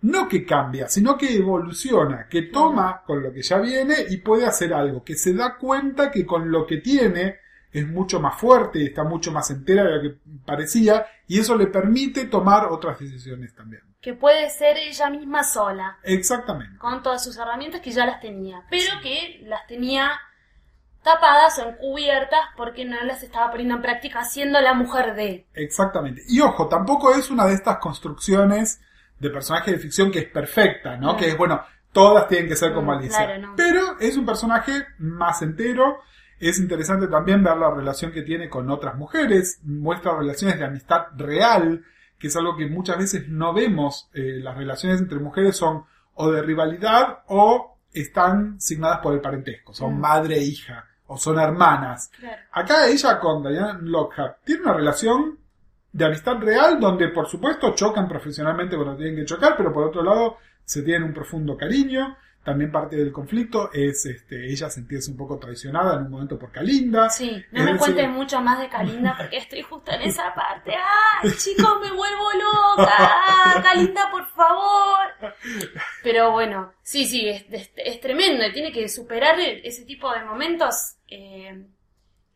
No 0.02 0.30
que 0.30 0.46
cambia, 0.46 0.88
sino 0.88 1.18
que 1.18 1.36
evoluciona, 1.36 2.28
que 2.30 2.44
toma 2.44 3.04
con 3.06 3.22
lo 3.22 3.34
que 3.34 3.42
ya 3.42 3.58
viene 3.58 3.96
y 4.10 4.18
puede 4.18 4.46
hacer 4.46 4.74
algo, 4.74 5.04
que 5.04 5.16
se 5.16 5.34
da 5.34 5.58
cuenta 5.58 6.10
que 6.10 6.26
con 6.26 6.50
lo 6.50 6.66
que 6.66 6.78
tiene 6.78 7.38
es 7.72 7.88
mucho 7.88 8.20
más 8.20 8.40
fuerte 8.40 8.80
y 8.80 8.86
está 8.86 9.04
mucho 9.04 9.32
más 9.32 9.50
entera 9.52 9.84
de 9.84 9.96
lo 9.96 10.02
que 10.02 10.18
parecía 10.46 11.06
y 11.28 11.40
eso 11.40 11.56
le 11.56 11.68
permite 11.68 12.26
tomar 12.26 12.68
otras 12.68 13.00
decisiones 13.00 13.54
también. 13.54 13.84
Que 14.02 14.14
puede 14.14 14.50
ser 14.50 14.78
ella 14.78 15.10
misma 15.10 15.44
sola, 15.44 15.98
Exactamente. 16.04 16.78
con 16.80 17.04
todas 17.04 17.24
sus 17.24 17.38
herramientas 17.38 17.82
que 17.82 17.92
ya 17.92 18.06
las 18.06 18.22
tenía, 18.22 18.64
pero 18.70 19.02
que 19.04 19.42
las 19.44 19.68
tenía 19.68 20.12
tapadas 21.04 21.60
o 21.60 21.70
encubiertas 21.70 22.40
porque 22.58 22.86
no 22.86 23.02
las 23.04 23.24
estaba 23.24 23.52
poniendo 23.52 23.76
en 23.76 23.82
práctica 23.82 24.24
siendo 24.24 24.62
la 24.62 24.74
mujer 24.74 25.16
de. 25.16 25.48
Exactamente. 25.54 26.24
Y 26.28 26.40
ojo, 26.40 26.68
tampoco 26.68 27.14
es 27.14 27.30
una 27.30 27.46
de 27.46 27.54
estas 27.54 27.78
construcciones 27.78 28.82
de 29.20 29.30
personaje 29.30 29.72
de 29.72 29.80
ficción 29.80 30.12
que 30.12 30.20
es 30.20 30.26
perfecta, 30.26 30.98
¿no? 30.98 31.16
Que 31.18 31.28
es, 31.30 31.38
bueno, 31.38 31.62
todas 31.92 32.28
tienen 32.28 32.48
que 32.48 32.56
ser 32.56 32.74
como 32.74 32.92
Mm, 32.94 32.98
Alicia. 32.98 33.26
claro, 33.26 33.42
no. 33.42 33.54
Pero 33.56 34.00
es 34.00 34.16
un 34.18 34.26
personaje 34.26 34.72
más 35.00 35.42
entero. 35.42 36.00
Es 36.40 36.58
interesante 36.60 37.08
también 37.08 37.44
ver 37.44 37.58
la 37.58 37.70
relación 37.72 38.12
que 38.12 38.22
tiene 38.22 38.50
con 38.50 38.70
otras 38.70 38.96
mujeres. 38.96 39.60
Muestra 39.64 40.18
relaciones 40.18 40.58
de 40.58 40.66
amistad 40.66 41.08
real, 41.18 41.84
que 42.18 42.28
es 42.28 42.36
algo 42.38 42.56
que 42.56 42.68
muchas 42.68 42.98
veces 42.98 43.28
no 43.28 43.54
vemos. 43.54 44.10
Eh, 44.14 44.40
las 44.42 44.56
relaciones 44.58 45.02
entre 45.02 45.20
mujeres 45.20 45.58
son 45.58 45.84
o 46.14 46.32
de 46.32 46.42
rivalidad 46.42 47.20
o 47.28 47.78
están 47.94 48.60
signadas 48.62 49.00
por 49.00 49.14
el 49.14 49.20
parentesco. 49.22 49.74
Son 49.74 49.96
Mm. 49.96 50.00
madre 50.00 50.36
e 50.38 50.44
hija 50.44 50.86
o 51.08 51.18
son 51.18 51.40
hermanas. 51.40 52.12
Claro. 52.20 52.42
Acá 52.52 52.88
ella 52.88 53.20
con 53.20 53.42
Diana 53.44 53.80
Lockhart 53.82 54.38
tiene 54.46 54.62
una 54.62 54.74
relación 54.74 55.40
de 55.92 56.06
amistad 56.06 56.38
real 56.40 56.80
donde 56.80 57.10
por 57.10 57.28
supuesto 57.28 57.74
chocan 57.76 58.08
profesionalmente 58.08 58.76
cuando 58.76 58.96
tienen 58.96 59.16
que 59.16 59.26
chocar, 59.26 59.56
pero 59.58 59.74
por 59.74 59.88
otro 59.88 60.04
lado 60.04 60.38
se 60.64 60.84
tienen 60.84 61.04
un 61.04 61.14
profundo 61.14 61.58
cariño. 61.58 62.16
También 62.42 62.72
parte 62.72 62.96
del 62.96 63.12
conflicto 63.12 63.70
es 63.74 64.06
este, 64.06 64.50
ella 64.50 64.70
sentirse 64.70 65.12
un 65.12 65.18
poco 65.18 65.38
traicionada 65.38 65.98
en 65.98 66.04
un 66.06 66.12
momento 66.12 66.40
por 66.40 66.52
Kalinda. 66.52 67.10
Sí, 67.10 67.44
no 67.52 67.64
me 67.66 67.78
cuentes 67.78 68.10
mucho 68.10 68.40
más 68.42 68.60
de 68.60 68.70
Kalinda 68.70 69.14
porque 69.18 69.38
estoy 69.38 69.62
justo 69.62 69.92
en 69.92 70.02
esa 70.04 70.34
parte. 70.34 70.74
¡Ah, 70.74 71.22
chicos, 71.38 71.80
me 71.82 71.92
vuelvo 71.92 72.30
loca! 72.78 72.94
¡Ah, 72.98 73.62
Kalinda, 73.62 74.10
por 74.10 74.26
favor! 74.30 75.34
Pero 76.02 76.32
bueno, 76.32 76.74
sí, 76.82 77.06
sí, 77.06 77.28
es, 77.28 77.46
es- 77.52 77.72
es 77.76 78.00
tremendo 78.00 78.46
y 78.46 78.54
tiene 78.54 78.72
que 78.72 78.88
superar 78.88 79.38
ese 79.40 79.84
tipo 79.86 80.12
de 80.14 80.24
momentos 80.24 80.96
eh, 81.10 81.66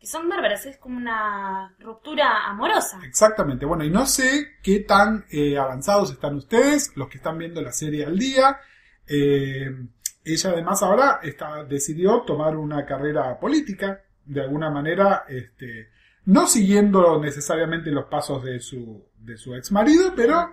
son 0.06 0.28
bárbaros. 0.28 0.66
Es 0.66 0.78
como 0.78 0.96
una 0.96 1.74
ruptura 1.78 2.46
amorosa. 2.46 3.00
Exactamente. 3.04 3.66
Bueno, 3.66 3.84
y 3.84 3.90
no 3.90 4.06
sé 4.06 4.58
qué 4.62 4.80
tan 4.80 5.24
eh, 5.30 5.56
avanzados 5.58 6.12
están 6.12 6.36
ustedes, 6.36 6.92
los 6.96 7.08
que 7.08 7.18
están 7.18 7.38
viendo 7.38 7.60
la 7.62 7.72
serie 7.72 8.04
al 8.04 8.18
día. 8.18 8.58
Eh, 9.06 9.70
ella 10.24 10.50
además 10.50 10.82
ahora 10.82 11.20
está, 11.22 11.64
decidió 11.64 12.22
tomar 12.22 12.56
una 12.56 12.86
carrera 12.86 13.38
política, 13.38 14.02
de 14.24 14.40
alguna 14.40 14.70
manera, 14.70 15.24
este, 15.28 15.90
no 16.24 16.46
siguiendo 16.46 17.20
necesariamente 17.20 17.90
los 17.90 18.06
pasos 18.06 18.42
de 18.42 18.58
su, 18.60 19.04
de 19.18 19.36
su 19.36 19.54
ex 19.54 19.70
marido, 19.70 20.14
pero 20.16 20.50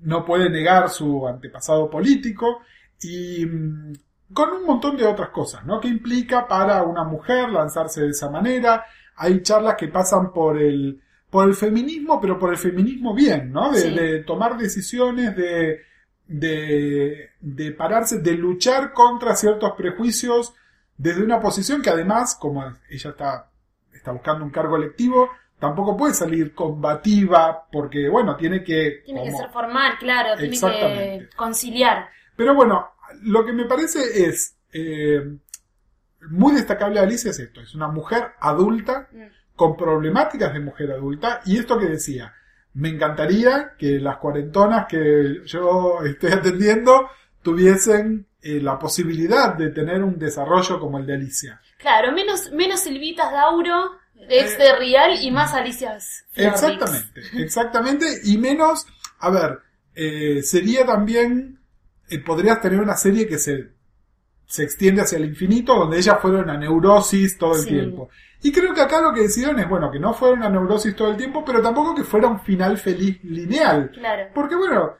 no 0.00 0.24
puede 0.24 0.48
negar 0.50 0.88
su 0.88 1.26
antepasado 1.26 1.90
político 1.90 2.60
y 3.00 3.44
mm, 3.44 3.92
con 4.32 4.50
un 4.52 4.64
montón 4.64 4.96
de 4.96 5.04
otras 5.06 5.30
cosas, 5.30 5.64
¿no? 5.64 5.80
¿Qué 5.80 5.88
implica 5.88 6.46
para 6.48 6.82
una 6.82 7.04
mujer 7.04 7.48
lanzarse 7.50 8.02
de 8.02 8.10
esa 8.10 8.28
manera? 8.30 8.84
Hay 9.16 9.42
charlas 9.42 9.76
que 9.76 9.88
pasan 9.88 10.32
por 10.32 10.58
el, 10.60 11.00
por 11.30 11.48
el 11.48 11.54
feminismo, 11.54 12.20
pero 12.20 12.38
por 12.38 12.50
el 12.50 12.58
feminismo 12.58 13.14
bien, 13.14 13.52
¿no? 13.52 13.70
De, 13.72 13.80
Sí. 13.80 13.90
de 13.94 14.24
tomar 14.24 14.56
decisiones, 14.58 15.34
de, 15.36 15.80
de, 16.26 17.30
de 17.40 17.72
pararse, 17.72 18.20
de 18.20 18.32
luchar 18.32 18.92
contra 18.92 19.34
ciertos 19.36 19.72
prejuicios 19.76 20.54
desde 20.98 21.22
una 21.22 21.40
posición 21.40 21.82
que 21.82 21.90
además, 21.90 22.36
como 22.40 22.64
ella 22.90 23.10
está, 23.10 23.50
está 23.92 24.12
buscando 24.12 24.44
un 24.44 24.50
cargo 24.50 24.76
electivo, 24.76 25.28
tampoco 25.58 25.96
puede 25.96 26.14
salir 26.14 26.54
combativa 26.54 27.66
porque, 27.70 28.08
bueno, 28.08 28.36
tiene 28.36 28.62
que... 28.64 29.02
Tiene 29.04 29.24
que 29.24 29.30
ser 29.32 29.50
formal, 29.50 29.92
claro, 29.98 30.36
tiene 30.36 30.58
que 30.58 31.28
conciliar. 31.36 32.08
pero 32.36 32.54
bueno, 32.54 32.90
lo 33.22 33.44
que 33.44 33.52
me 33.52 33.64
parece 33.66 34.26
es 34.28 34.56
eh, 34.72 35.20
muy 36.30 36.54
destacable 36.54 37.00
de 37.00 37.06
Alicia 37.06 37.30
es 37.30 37.38
esto, 37.38 37.60
es 37.60 37.74
una 37.74 37.88
mujer 37.88 38.32
adulta 38.40 39.08
Mm. 39.12 39.22
con 39.54 39.76
problemáticas 39.76 40.52
de 40.52 40.60
mujer 40.60 40.90
adulta 40.92 41.40
y 41.46 41.58
esto 41.58 41.78
que 41.78 41.86
decía, 41.86 42.34
me 42.74 42.90
encantaría 42.90 43.72
que 43.78 43.98
las 44.00 44.18
cuarentonas 44.18 44.86
que 44.86 45.40
yo 45.46 46.02
estoy 46.04 46.32
atendiendo 46.40 47.08
tuviesen 47.42 48.26
eh, 48.42 48.60
la 48.60 48.78
posibilidad 48.78 49.54
de 49.54 49.70
tener 49.70 50.02
un 50.02 50.18
desarrollo 50.18 50.78
como 50.78 50.98
el 50.98 51.06
de 51.06 51.14
Alicia. 51.14 51.60
Claro, 51.78 52.12
menos, 52.12 52.50
menos 52.52 52.80
Silvitas 52.80 53.30
Dauro, 53.32 53.92
ex 54.28 54.54
Eh, 54.54 54.58
de 54.58 54.76
Real 54.76 55.12
y 55.22 55.30
más 55.30 55.54
Alicias. 55.54 56.24
Exactamente, 56.34 57.22
exactamente, 57.34 58.06
y 58.24 58.36
menos, 58.38 58.86
a 59.20 59.30
ver, 59.30 59.58
eh, 59.94 60.42
sería 60.42 60.84
también, 60.84 61.58
eh, 62.08 62.18
podrías 62.20 62.60
tener 62.60 62.80
una 62.80 62.96
serie 62.96 63.26
que 63.26 63.38
se, 63.38 63.70
se 64.46 64.62
extiende 64.62 65.02
hacia 65.02 65.18
el 65.18 65.24
infinito, 65.26 65.74
donde 65.74 65.98
ella 65.98 66.16
fuera 66.16 66.38
una 66.38 66.56
neurosis 66.56 67.36
todo 67.38 67.54
el 67.54 67.62
Sí. 67.62 67.68
tiempo. 67.68 68.08
Y 68.42 68.52
creo 68.52 68.72
que 68.74 68.82
acá 68.82 69.00
lo 69.00 69.12
que 69.12 69.22
decidieron 69.22 69.58
es, 69.58 69.68
bueno, 69.68 69.90
que 69.90 69.98
no 69.98 70.12
fuera 70.14 70.34
una 70.34 70.48
neurosis 70.48 70.94
todo 70.94 71.10
el 71.10 71.16
tiempo, 71.16 71.44
pero 71.44 71.60
tampoco 71.62 71.94
que 71.94 72.04
fuera 72.04 72.28
un 72.28 72.40
final 72.40 72.78
feliz 72.78 73.18
lineal. 73.24 73.90
Claro. 73.92 74.28
Porque 74.34 74.54
bueno, 74.54 74.92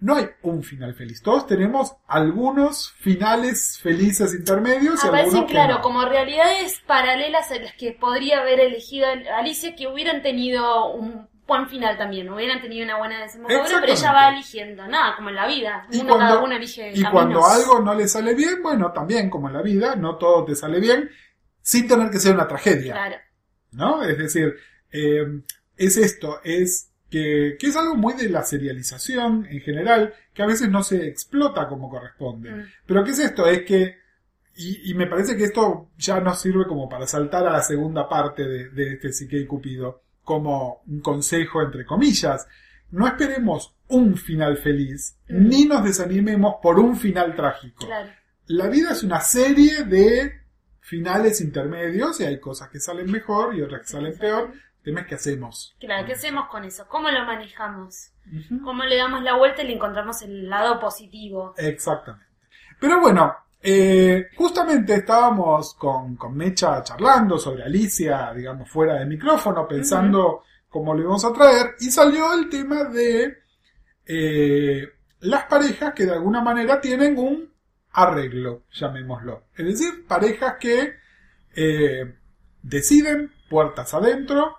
no 0.00 0.14
hay 0.14 0.28
un 0.42 0.62
final 0.62 0.94
feliz. 0.94 1.20
Todos 1.22 1.46
tenemos 1.46 1.94
algunos 2.06 2.92
finales 3.00 3.78
felices 3.82 4.34
intermedios 4.34 5.02
y 5.04 5.08
algunos 5.08 5.50
claro, 5.50 5.74
no. 5.76 5.80
como 5.82 6.04
realidades 6.06 6.80
paralelas 6.86 7.50
a 7.50 7.58
las 7.58 7.74
que 7.74 7.92
podría 7.92 8.40
haber 8.40 8.60
elegido 8.60 9.06
Alicia 9.36 9.74
que 9.74 9.88
hubieran 9.88 10.22
tenido 10.22 10.92
un 10.94 11.28
buen 11.46 11.68
final 11.68 11.96
también, 11.96 12.28
hubieran 12.28 12.60
tenido 12.60 12.84
una 12.84 12.98
buena 12.98 13.20
desembocadura, 13.22 13.80
pero 13.80 13.92
ella 13.92 14.12
va 14.12 14.28
eligiendo, 14.30 14.86
nada, 14.88 15.14
como 15.16 15.28
en 15.28 15.36
la 15.36 15.46
vida, 15.46 15.86
Y 15.90 16.00
uno 16.00 16.14
cuando- 16.14 16.26
cada 16.34 16.42
uno 16.44 16.56
elige 16.56 16.88
Y 16.90 17.02
caminos. 17.02 17.12
cuando 17.12 17.46
algo 17.46 17.80
no 17.80 17.94
le 17.94 18.08
sale 18.08 18.34
bien, 18.34 18.62
bueno, 18.62 18.92
también 18.92 19.30
como 19.30 19.48
en 19.48 19.54
la 19.54 19.62
vida, 19.62 19.94
no 19.96 20.16
todo 20.16 20.44
te 20.44 20.56
sale 20.56 20.80
bien, 20.80 21.08
sin 21.62 21.86
tener 21.88 22.10
que 22.10 22.18
ser 22.18 22.34
una 22.34 22.48
tragedia, 22.48 22.92
Claro, 22.94 23.16
¿no? 23.72 24.02
Es 24.02 24.18
decir, 24.18 24.54
eh, 24.92 25.24
es 25.76 25.96
esto, 25.96 26.40
es 26.42 26.92
que, 27.10 27.56
que 27.60 27.66
es 27.68 27.76
algo 27.76 27.94
muy 27.94 28.14
de 28.14 28.28
la 28.28 28.42
serialización 28.42 29.46
en 29.46 29.60
general, 29.60 30.14
que 30.34 30.42
a 30.42 30.46
veces 30.46 30.68
no 30.68 30.82
se 30.82 31.06
explota 31.06 31.68
como 31.68 31.88
corresponde. 31.88 32.50
Mm. 32.50 32.62
Pero 32.86 33.04
¿qué 33.04 33.10
es 33.12 33.18
esto? 33.20 33.46
Es 33.46 33.62
que, 33.62 33.96
y, 34.56 34.90
y 34.90 34.94
me 34.94 35.06
parece 35.06 35.36
que 35.36 35.44
esto 35.44 35.90
ya 35.96 36.18
nos 36.20 36.40
sirve 36.40 36.66
como 36.66 36.88
para 36.88 37.06
saltar 37.06 37.46
a 37.46 37.52
la 37.52 37.62
segunda 37.62 38.08
parte 38.08 38.42
de, 38.44 38.70
de 38.70 38.94
este 38.94 39.12
Psique 39.12 39.36
y 39.38 39.46
Cupido, 39.46 40.02
como 40.26 40.82
un 40.86 41.00
consejo 41.00 41.62
entre 41.62 41.86
comillas. 41.86 42.46
No 42.90 43.06
esperemos 43.06 43.74
un 43.88 44.16
final 44.16 44.58
feliz, 44.58 45.16
Mm. 45.28 45.48
ni 45.48 45.64
nos 45.64 45.84
desanimemos 45.84 46.56
por 46.62 46.78
un 46.78 46.96
final 46.96 47.34
trágico. 47.34 47.86
claro. 47.86 48.10
La 48.48 48.68
vida 48.68 48.92
es 48.92 49.02
una 49.02 49.20
serie 49.20 49.84
de 49.84 50.32
finales 50.80 51.40
intermedios 51.40 52.20
y 52.20 52.24
hay 52.24 52.38
cosas 52.38 52.68
que 52.68 52.78
salen 52.78 53.10
mejor 53.10 53.56
y 53.56 53.62
otras 53.62 53.80
que 53.80 53.86
salen 53.88 54.16
peor. 54.16 54.52
El 54.52 54.82
tema 54.84 55.00
es 55.00 55.06
qué 55.08 55.14
hacemos. 55.16 55.76
Claro, 55.80 56.06
¿qué 56.06 56.12
hacemos 56.12 56.46
con 56.48 56.62
eso? 56.64 56.86
¿Cómo 56.88 57.10
lo 57.10 57.24
manejamos? 57.24 58.12
¿Cómo 58.62 58.84
le 58.84 58.96
damos 58.96 59.22
la 59.24 59.34
vuelta 59.36 59.62
y 59.62 59.66
le 59.66 59.74
encontramos 59.74 60.22
el 60.22 60.48
lado 60.48 60.78
positivo? 60.78 61.54
Exactamente. 61.56 62.26
Pero 62.80 63.00
bueno, 63.00 63.34
eh, 63.68 64.28
justamente 64.36 64.94
estábamos 64.94 65.74
con, 65.74 66.14
con 66.14 66.36
Mecha 66.36 66.84
charlando 66.84 67.36
sobre 67.36 67.64
Alicia, 67.64 68.32
digamos, 68.32 68.70
fuera 68.70 68.94
de 68.94 69.06
micrófono, 69.06 69.66
pensando 69.66 70.44
cómo 70.68 70.94
le 70.94 71.02
vamos 71.02 71.24
a 71.24 71.32
traer, 71.32 71.74
y 71.80 71.90
salió 71.90 72.32
el 72.32 72.48
tema 72.48 72.84
de 72.84 73.38
eh, 74.06 74.88
las 75.18 75.46
parejas 75.46 75.92
que 75.94 76.06
de 76.06 76.12
alguna 76.12 76.40
manera 76.42 76.80
tienen 76.80 77.18
un 77.18 77.50
arreglo, 77.90 78.66
llamémoslo. 78.70 79.46
Es 79.56 79.66
decir, 79.66 80.06
parejas 80.06 80.54
que 80.60 80.92
eh, 81.56 82.14
deciden, 82.62 83.32
puertas 83.50 83.92
adentro, 83.94 84.58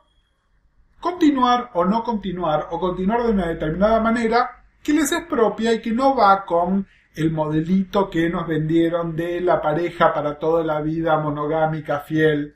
continuar 0.99 1.71
o 1.75 1.85
no 1.85 2.03
continuar, 2.03 2.67
o 2.71 2.77
continuar 2.77 3.23
de 3.23 3.31
una 3.31 3.47
determinada 3.47 4.01
manera 4.01 4.65
que 4.83 4.91
les 4.91 5.09
es 5.13 5.23
propia 5.27 5.71
y 5.71 5.81
que 5.81 5.93
no 5.93 6.13
va 6.13 6.43
con 6.43 6.85
el 7.17 7.31
modelito 7.31 8.09
que 8.09 8.29
nos 8.29 8.47
vendieron 8.47 9.15
de 9.15 9.41
la 9.41 9.61
pareja 9.61 10.13
para 10.13 10.37
toda 10.37 10.63
la 10.63 10.81
vida 10.81 11.17
monogámica, 11.19 11.99
fiel. 12.01 12.55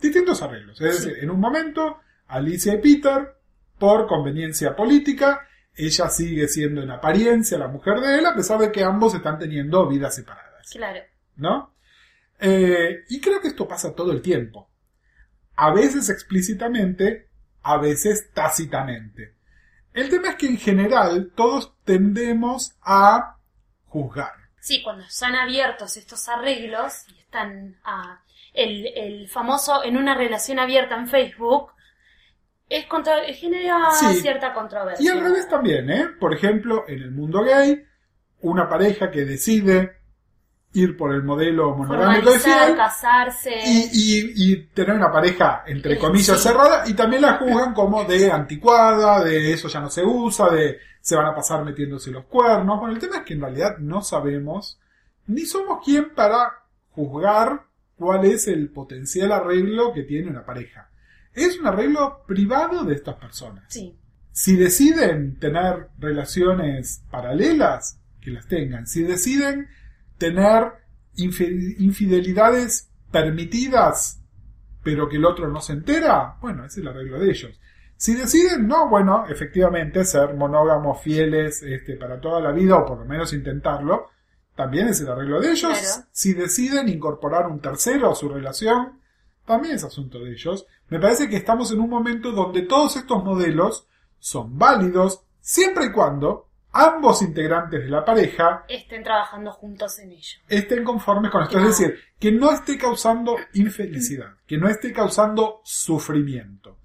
Distintos 0.00 0.42
arreglos. 0.42 0.80
Es 0.80 0.98
Sí. 0.98 1.08
decir, 1.08 1.24
en 1.24 1.30
un 1.30 1.40
momento, 1.40 1.98
Alicia 2.28 2.74
y 2.74 2.78
Peter, 2.78 3.34
por 3.78 4.06
conveniencia 4.06 4.76
política, 4.76 5.46
ella 5.74 6.08
sigue 6.08 6.46
siendo 6.48 6.82
en 6.82 6.90
apariencia 6.90 7.58
la 7.58 7.68
mujer 7.68 8.00
de 8.00 8.18
él, 8.18 8.26
a 8.26 8.34
pesar 8.34 8.58
de 8.60 8.70
que 8.70 8.82
ambos 8.84 9.14
están 9.14 9.38
teniendo 9.38 9.86
vidas 9.88 10.14
separadas. 10.14 10.70
Claro. 10.72 11.00
¿no? 11.36 11.74
Eh, 12.40 13.04
y 13.08 13.20
creo 13.20 13.40
que 13.40 13.48
esto 13.48 13.66
pasa 13.68 13.94
todo 13.94 14.12
el 14.12 14.20
tiempo. 14.22 14.70
A 15.56 15.72
veces 15.72 16.10
explícitamente, 16.10 17.28
a 17.62 17.78
veces 17.78 18.30
tácitamente. 18.32 19.34
El 19.94 20.10
tema 20.10 20.28
es 20.30 20.34
que 20.36 20.46
en 20.48 20.58
general 20.58 21.32
todos 21.34 21.74
tendemos 21.84 22.76
a 22.82 23.35
juzgar. 23.86 24.32
Sí, 24.60 24.82
cuando 24.82 25.04
están 25.04 25.34
abiertos 25.36 25.96
estos 25.96 26.28
arreglos 26.28 27.04
y 27.08 27.18
están 27.20 27.76
ah, 27.84 28.20
el, 28.52 28.86
el 28.96 29.28
famoso 29.28 29.84
en 29.84 29.96
una 29.96 30.14
relación 30.14 30.58
abierta 30.58 30.96
en 30.96 31.08
Facebook, 31.08 31.70
es 32.68 32.86
contra, 32.86 33.22
genera 33.32 33.90
Sí. 33.92 34.20
cierta 34.20 34.52
controversia. 34.52 35.04
Y 35.04 35.08
al 35.08 35.20
revés 35.22 35.48
también, 35.48 35.88
¿eh? 35.90 36.08
Por 36.18 36.34
ejemplo, 36.34 36.84
en 36.88 37.00
el 37.00 37.12
mundo 37.12 37.42
gay, 37.44 37.84
una 38.40 38.68
pareja 38.68 39.10
que 39.10 39.24
decide 39.24 39.98
ir 40.78 40.96
por 40.96 41.14
el 41.14 41.22
modelo 41.22 41.74
monogámico 41.76 42.30
fiel 42.32 42.76
casarse. 42.76 43.54
y, 43.66 43.90
y- 43.92 44.32
y 44.52 44.56
tener 44.74 44.94
una 44.96 45.10
pareja, 45.10 45.62
entre 45.66 45.98
comillas, 45.98 46.38
sí. 46.40 46.48
cerrada, 46.48 46.84
y 46.86 46.94
también 46.94 47.22
la 47.22 47.34
juzgan 47.38 47.72
como 47.74 48.04
de 48.04 48.30
anticuada, 48.30 49.22
de 49.24 49.52
eso 49.52 49.68
ya 49.68 49.80
no 49.80 49.90
se 49.90 50.04
usa, 50.04 50.50
de 50.50 50.78
se 51.00 51.16
van 51.16 51.26
a 51.26 51.34
pasar 51.34 51.64
metiéndose 51.64 52.10
los 52.10 52.24
cuernos. 52.24 52.78
Bueno, 52.80 52.94
el 52.94 53.00
tema 53.00 53.18
es 53.18 53.22
que 53.22 53.34
en 53.34 53.40
realidad 53.40 53.78
no 53.78 54.02
sabemos, 54.02 54.78
ni 55.26 55.46
somos 55.46 55.84
quien 55.84 56.14
para 56.14 56.62
juzgar 56.90 57.62
cuál 57.96 58.24
es 58.24 58.48
el 58.48 58.68
potencial 58.70 59.32
arreglo 59.32 59.92
que 59.94 60.02
tiene 60.02 60.30
una 60.30 60.44
pareja. 60.44 60.90
Es 61.32 61.58
un 61.58 61.66
arreglo 61.66 62.24
privado 62.26 62.82
de 62.84 62.94
estas 62.94 63.14
personas. 63.16 63.64
Sí. 63.68 63.96
Si 64.32 64.56
deciden 64.56 65.38
tener 65.38 65.88
relaciones 65.98 67.02
paralelas, 67.10 67.98
que 68.20 68.30
las 68.32 68.46
tengan. 68.48 68.86
Si 68.86 69.02
deciden 69.02 69.68
tener 70.18 70.72
infi- 71.16 71.76
infidelidades 71.78 72.90
permitidas, 73.10 74.22
pero 74.82 75.08
que 75.08 75.16
el 75.16 75.24
otro 75.24 75.48
no 75.48 75.60
se 75.60 75.72
entera, 75.72 76.36
bueno, 76.40 76.64
ese 76.64 76.80
es 76.80 76.86
el 76.86 76.88
arreglo 76.88 77.18
de 77.18 77.30
ellos. 77.30 77.60
Si 77.96 78.14
deciden, 78.14 78.68
no, 78.68 78.88
bueno, 78.88 79.24
efectivamente, 79.26 80.04
ser 80.04 80.34
monógamos, 80.34 81.00
fieles, 81.00 81.62
este, 81.62 81.96
para 81.96 82.20
toda 82.20 82.40
la 82.40 82.52
vida, 82.52 82.76
o 82.76 82.84
por 82.84 82.98
lo 82.98 83.04
menos 83.06 83.32
intentarlo, 83.32 84.10
también 84.54 84.88
es 84.88 85.00
el 85.00 85.08
arreglo 85.08 85.40
de 85.40 85.50
ellos. 85.50 85.78
Claro. 85.78 86.08
Si 86.12 86.34
deciden 86.34 86.88
incorporar 86.88 87.46
un 87.46 87.60
tercero 87.60 88.10
a 88.10 88.14
su 88.14 88.28
relación, 88.28 89.00
también 89.46 89.76
es 89.76 89.84
asunto 89.84 90.18
de 90.18 90.32
ellos. 90.32 90.66
Me 90.88 90.98
parece 91.00 91.28
que 91.28 91.36
estamos 91.36 91.72
en 91.72 91.80
un 91.80 91.88
momento 91.88 92.32
donde 92.32 92.62
todos 92.62 92.96
estos 92.96 93.24
modelos 93.24 93.86
son 94.18 94.58
válidos 94.58 95.22
siempre 95.40 95.86
y 95.86 95.92
cuando 95.92 96.45
ambos 96.76 97.22
integrantes 97.22 97.82
de 97.82 97.88
la 97.88 98.04
pareja 98.04 98.64
Estén 98.68 99.02
trabajando 99.02 99.50
juntos 99.52 99.98
en 99.98 100.12
ello. 100.12 100.38
estén 100.48 100.84
conformes 100.84 101.30
con 101.30 101.42
esto. 101.42 101.54
Claro. 101.54 101.68
Es 101.68 101.78
decir, 101.78 101.98
que 102.18 102.32
no 102.32 102.50
esté 102.52 102.76
causando 102.78 103.36
infelicidad, 103.54 104.34
que 104.46 104.58
no 104.58 104.68
esté 104.68 104.92
causando 104.92 105.60
sufrimiento. 105.64 106.78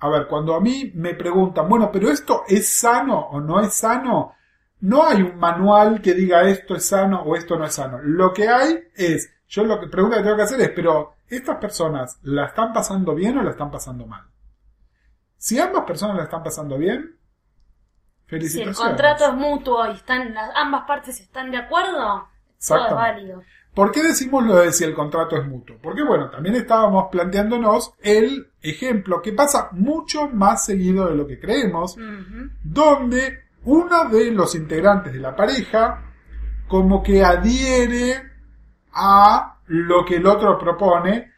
A 0.00 0.08
ver, 0.08 0.26
cuando 0.26 0.54
a 0.54 0.60
mí 0.60 0.92
me 0.94 1.14
preguntan, 1.14 1.68
bueno, 1.68 1.90
pero 1.92 2.10
esto 2.10 2.44
es 2.48 2.68
sano 2.68 3.18
o 3.18 3.40
no 3.40 3.60
es 3.60 3.74
sano, 3.74 4.34
no 4.80 5.06
hay 5.06 5.22
un 5.22 5.36
manual 5.38 6.00
que 6.00 6.14
diga 6.14 6.42
esto 6.48 6.74
es 6.74 6.86
sano 6.86 7.22
o 7.22 7.36
esto 7.36 7.58
no 7.58 7.66
es 7.66 7.74
sano. 7.74 7.98
Lo 8.02 8.32
que 8.32 8.48
hay 8.48 8.78
es, 8.94 9.30
yo 9.46 9.64
lo 9.64 9.78
que 9.78 9.88
pregunta 9.88 10.16
que 10.16 10.22
tengo 10.22 10.36
que 10.36 10.42
hacer 10.42 10.60
es, 10.60 10.70
pero 10.70 11.16
¿estas 11.28 11.58
personas 11.58 12.18
la 12.22 12.46
están 12.46 12.72
pasando 12.72 13.14
bien 13.14 13.36
o 13.36 13.42
la 13.42 13.50
están 13.50 13.70
pasando 13.70 14.06
mal? 14.06 14.24
Si 15.36 15.58
ambas 15.58 15.84
personas 15.84 16.16
la 16.16 16.24
están 16.24 16.42
pasando 16.42 16.78
bien, 16.78 17.16
Si 18.38 18.62
el 18.62 18.74
contrato 18.74 19.26
es 19.26 19.34
mutuo 19.34 19.86
y 19.88 19.96
están 19.96 20.32
las, 20.34 20.50
ambas 20.54 20.84
partes 20.86 21.20
están 21.20 21.50
de 21.50 21.56
acuerdo, 21.58 22.28
todo 22.66 22.86
es 22.86 22.94
válido. 22.94 23.42
¿Por 23.74 23.92
qué 23.92 24.02
decimos 24.02 24.44
lo 24.44 24.56
de 24.56 24.72
si 24.72 24.84
el 24.84 24.94
contrato 24.94 25.36
es 25.36 25.46
mutuo? 25.46 25.76
Porque 25.80 26.02
bueno, 26.02 26.28
también 26.30 26.56
estábamos 26.56 27.06
planteándonos 27.10 27.94
el 28.00 28.50
ejemplo 28.62 29.22
que 29.22 29.32
pasa 29.32 29.68
mucho 29.72 30.28
más 30.28 30.64
seguido 30.64 31.08
de 31.08 31.16
lo 31.16 31.26
que 31.26 31.38
creemos, 31.38 31.96
donde 32.62 33.44
uno 33.64 34.08
de 34.08 34.32
los 34.32 34.54
integrantes 34.54 35.12
de 35.12 35.20
la 35.20 35.36
pareja 35.36 36.04
como 36.66 37.02
que 37.02 37.24
adhiere 37.24 38.22
a 38.92 39.58
lo 39.66 40.04
que 40.04 40.16
el 40.16 40.26
otro 40.26 40.58
propone 40.58 41.32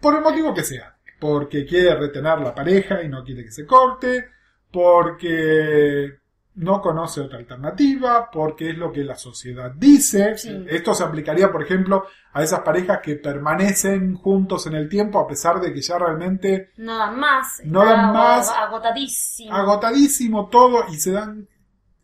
por 0.00 0.14
el 0.14 0.22
motivo 0.22 0.54
que 0.54 0.64
sea. 0.64 0.96
Porque 1.18 1.66
quiere 1.66 1.94
retener 1.96 2.38
la 2.40 2.54
pareja 2.54 3.02
y 3.02 3.08
no 3.08 3.24
quiere 3.24 3.44
que 3.44 3.50
se 3.50 3.66
corte, 3.66 4.28
porque 4.70 6.18
no 6.58 6.80
conoce 6.82 7.20
otra 7.20 7.38
alternativa, 7.38 8.28
porque 8.32 8.70
es 8.70 8.78
lo 8.78 8.90
que 8.90 9.04
la 9.04 9.16
sociedad 9.16 9.70
dice. 9.76 10.36
Sí. 10.36 10.64
Esto 10.68 10.92
se 10.92 11.04
aplicaría, 11.04 11.52
por 11.52 11.62
ejemplo, 11.62 12.06
a 12.32 12.42
esas 12.42 12.60
parejas 12.60 12.98
que 13.02 13.14
permanecen 13.14 14.16
juntos 14.16 14.66
en 14.66 14.74
el 14.74 14.88
tiempo 14.88 15.20
a 15.20 15.26
pesar 15.26 15.60
de 15.60 15.72
que 15.72 15.80
ya 15.80 15.98
realmente 15.98 16.70
No 16.76 16.98
dan 16.98 17.18
más. 17.18 17.60
No 17.64 17.84
dan 17.84 18.12
más. 18.12 18.50
Agotadísimo. 18.50 19.54
agotadísimo 19.54 20.48
todo 20.48 20.84
y 20.90 20.96
se 20.96 21.12
dan 21.12 21.48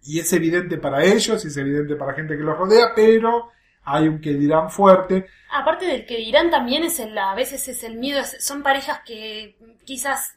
y 0.04 0.21
es 0.21 0.33
evidente 0.33 0.76
para 0.78 1.02
ellos 1.02 1.44
y 1.44 1.49
es 1.49 1.56
evidente 1.56 1.97
para 1.97 2.12
la 2.12 2.16
gente 2.16 2.36
que 2.36 2.43
los 2.43 2.56
rodea, 2.56 2.93
pero 2.95 3.50
hay 3.84 4.06
un 4.06 4.21
que 4.21 4.34
dirán 4.34 4.71
fuerte. 4.71 5.26
Aparte 5.50 5.86
del 5.86 6.06
que 6.06 6.17
dirán 6.19 6.50
también 6.50 6.84
es 6.84 7.00
el, 7.00 7.17
a 7.17 7.34
veces 7.34 7.67
es 7.69 7.82
el 7.84 7.97
miedo, 7.97 8.21
son 8.39 8.62
parejas 8.62 9.00
que 9.04 9.56
quizás 9.84 10.36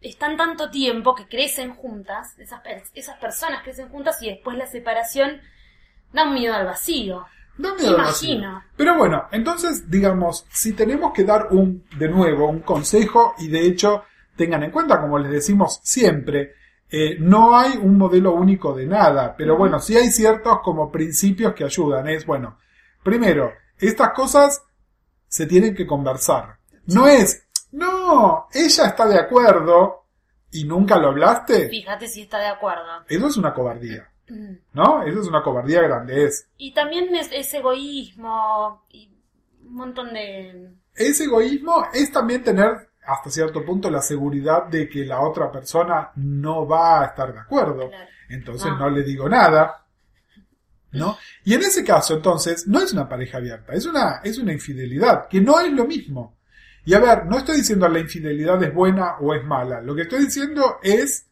están 0.00 0.36
tanto 0.36 0.70
tiempo 0.70 1.14
que 1.14 1.26
crecen 1.26 1.74
juntas, 1.74 2.38
esas, 2.38 2.60
esas 2.94 3.18
personas 3.18 3.62
crecen 3.62 3.88
juntas 3.88 4.22
y 4.22 4.28
después 4.28 4.56
la 4.56 4.66
separación 4.66 5.40
da 6.12 6.24
un 6.24 6.34
miedo 6.34 6.54
al 6.54 6.66
vacío. 6.66 7.26
Da 7.58 7.74
miedo 7.74 7.90
al 7.90 8.04
vacío. 8.04 8.34
Imagino. 8.34 8.64
Pero 8.76 8.96
bueno, 8.96 9.24
entonces 9.32 9.90
digamos, 9.90 10.46
si 10.50 10.72
tenemos 10.72 11.12
que 11.12 11.24
dar 11.24 11.48
un 11.50 11.84
de 11.98 12.08
nuevo 12.08 12.48
un 12.48 12.60
consejo 12.60 13.34
y 13.38 13.48
de 13.48 13.66
hecho 13.66 14.04
tengan 14.36 14.62
en 14.62 14.70
cuenta, 14.70 15.00
como 15.00 15.18
les 15.18 15.30
decimos 15.30 15.80
siempre, 15.82 16.54
eh, 16.88 17.16
no 17.18 17.56
hay 17.56 17.76
un 17.76 17.98
modelo 17.98 18.32
único 18.32 18.74
de 18.74 18.86
nada, 18.86 19.34
pero 19.36 19.56
bueno, 19.56 19.80
sí 19.80 19.96
hay 19.96 20.10
ciertos 20.10 20.60
como 20.62 20.92
principios 20.92 21.54
que 21.54 21.64
ayudan. 21.64 22.08
Es 22.08 22.26
bueno, 22.26 22.58
primero, 23.02 23.52
estas 23.78 24.10
cosas 24.10 24.62
se 25.26 25.46
tienen 25.46 25.74
que 25.74 25.86
conversar. 25.86 26.58
No 26.86 27.08
es, 27.08 27.45
no, 27.72 28.46
ella 28.52 28.84
está 28.86 29.06
de 29.06 29.18
acuerdo 29.18 30.04
y 30.50 30.64
nunca 30.64 30.96
lo 30.98 31.08
hablaste. 31.08 31.68
Fíjate 31.68 32.08
si 32.08 32.22
está 32.22 32.38
de 32.38 32.46
acuerdo. 32.46 33.04
Eso 33.08 33.26
es 33.28 33.36
una 33.36 33.52
cobardía, 33.54 34.08
Mm. 34.28 34.54
¿no? 34.72 35.02
Eso 35.04 35.20
es 35.20 35.28
una 35.28 35.42
cobardía 35.42 35.82
grande. 35.82 36.24
Es, 36.24 36.48
Y 36.56 36.72
también 36.74 37.14
es, 37.14 37.28
es 37.32 37.52
egoísmo 37.54 38.84
y 38.90 39.08
un 39.64 39.74
montón 39.74 40.12
de... 40.12 40.72
ese 40.94 41.24
egoísmo 41.24 41.86
es 41.92 42.10
también 42.10 42.42
tener 42.42 42.88
hasta 43.06 43.30
cierto 43.30 43.64
punto 43.64 43.88
la 43.88 44.02
seguridad 44.02 44.64
de 44.66 44.88
que 44.88 45.04
la 45.04 45.20
otra 45.20 45.52
persona 45.52 46.10
no 46.16 46.66
va 46.66 47.02
a 47.02 47.06
estar 47.06 47.32
de 47.32 47.38
acuerdo. 47.38 47.88
Claro. 47.88 48.10
Entonces 48.28 48.66
No. 48.72 48.78
no 48.78 48.90
le 48.90 49.04
digo 49.04 49.28
nada. 49.28 49.84
¿No? 50.92 51.16
Y 51.44 51.54
en 51.54 51.60
ese 51.62 51.84
caso, 51.84 52.14
entonces, 52.14 52.66
no 52.66 52.78
es 52.80 52.92
una 52.92 53.08
pareja 53.08 53.36
abierta, 53.38 53.74
es 53.74 53.84
una, 53.86 54.20
es 54.24 54.38
una 54.38 54.52
infidelidad, 54.52 55.28
que 55.28 55.40
no 55.40 55.60
es 55.60 55.70
lo 55.72 55.84
mismo. 55.84 56.35
Y 56.86 56.94
a 56.94 57.00
ver, 57.00 57.26
no 57.26 57.36
estoy 57.36 57.56
diciendo 57.58 57.88
la 57.88 57.98
infidelidad 57.98 58.62
es 58.62 58.72
buena 58.72 59.16
o 59.20 59.34
es 59.34 59.44
mala. 59.44 59.80
Lo 59.82 59.94
que 59.94 60.02
estoy 60.02 60.20
diciendo 60.24 60.78
es, 60.82 61.26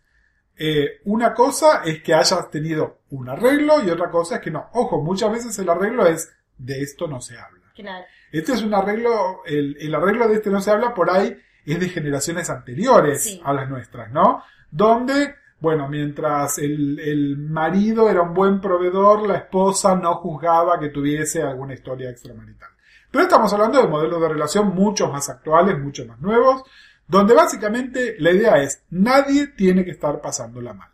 eh, 0.56 1.00
una 1.04 1.32
cosa 1.32 1.82
es 1.84 2.02
que 2.02 2.12
hayas 2.12 2.50
tenido 2.50 2.98
un 3.10 3.28
arreglo 3.28 3.82
y 3.82 3.88
otra 3.88 4.10
cosa 4.10 4.34
es 4.36 4.40
que 4.42 4.50
no. 4.50 4.68
Ojo, 4.72 5.00
muchas 5.00 5.30
veces 5.32 5.56
el 5.60 5.68
arreglo 5.68 6.06
es 6.06 6.30
de 6.58 6.82
esto 6.82 7.06
no 7.06 7.20
se 7.20 7.38
habla. 7.38 7.60
Claro. 7.74 8.04
Este 8.32 8.52
es 8.52 8.62
un 8.62 8.74
arreglo, 8.74 9.42
el, 9.46 9.76
el 9.80 9.94
arreglo 9.94 10.26
de 10.28 10.34
este 10.34 10.50
no 10.50 10.60
se 10.60 10.72
habla 10.72 10.92
por 10.92 11.08
ahí, 11.08 11.36
es 11.64 11.78
de 11.80 11.88
generaciones 11.88 12.50
anteriores 12.50 13.22
Sí. 13.22 13.40
a 13.44 13.52
las 13.52 13.70
nuestras, 13.70 14.10
¿no? 14.10 14.42
Donde, 14.72 15.36
bueno, 15.60 15.88
mientras 15.88 16.58
el, 16.58 16.98
el 16.98 17.36
marido 17.38 18.10
era 18.10 18.22
un 18.22 18.34
buen 18.34 18.60
proveedor, 18.60 19.24
la 19.26 19.36
esposa 19.36 19.94
no 19.94 20.16
juzgaba 20.16 20.80
que 20.80 20.88
tuviese 20.88 21.42
alguna 21.42 21.74
historia 21.74 22.10
extramarital. 22.10 22.70
Pero 23.14 23.26
estamos 23.26 23.52
hablando 23.52 23.80
de 23.80 23.86
modelos 23.86 24.20
de 24.20 24.28
relación 24.28 24.74
mucho 24.74 25.06
más 25.08 25.28
actuales, 25.28 25.78
mucho 25.78 26.04
más 26.04 26.18
nuevos, 26.20 26.64
donde 27.06 27.32
básicamente 27.32 28.16
la 28.18 28.32
idea 28.32 28.56
es, 28.60 28.82
nadie 28.90 29.46
tiene 29.46 29.84
que 29.84 29.92
estar 29.92 30.20
pasándola 30.20 30.74
mal. 30.74 30.88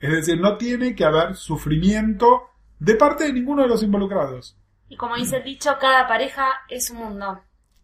Es 0.00 0.10
decir, 0.10 0.40
no 0.40 0.56
tiene 0.56 0.94
que 0.94 1.04
haber 1.04 1.36
sufrimiento 1.36 2.44
de 2.78 2.94
parte 2.94 3.24
de 3.24 3.34
ninguno 3.34 3.60
de 3.60 3.68
los 3.68 3.82
involucrados. 3.82 4.56
Y 4.88 4.96
como 4.96 5.16
dice 5.16 5.36
el 5.36 5.44
dicho, 5.44 5.76
cada 5.78 6.08
pareja 6.08 6.46
es 6.70 6.88
un 6.88 6.96
mundo. 6.96 7.42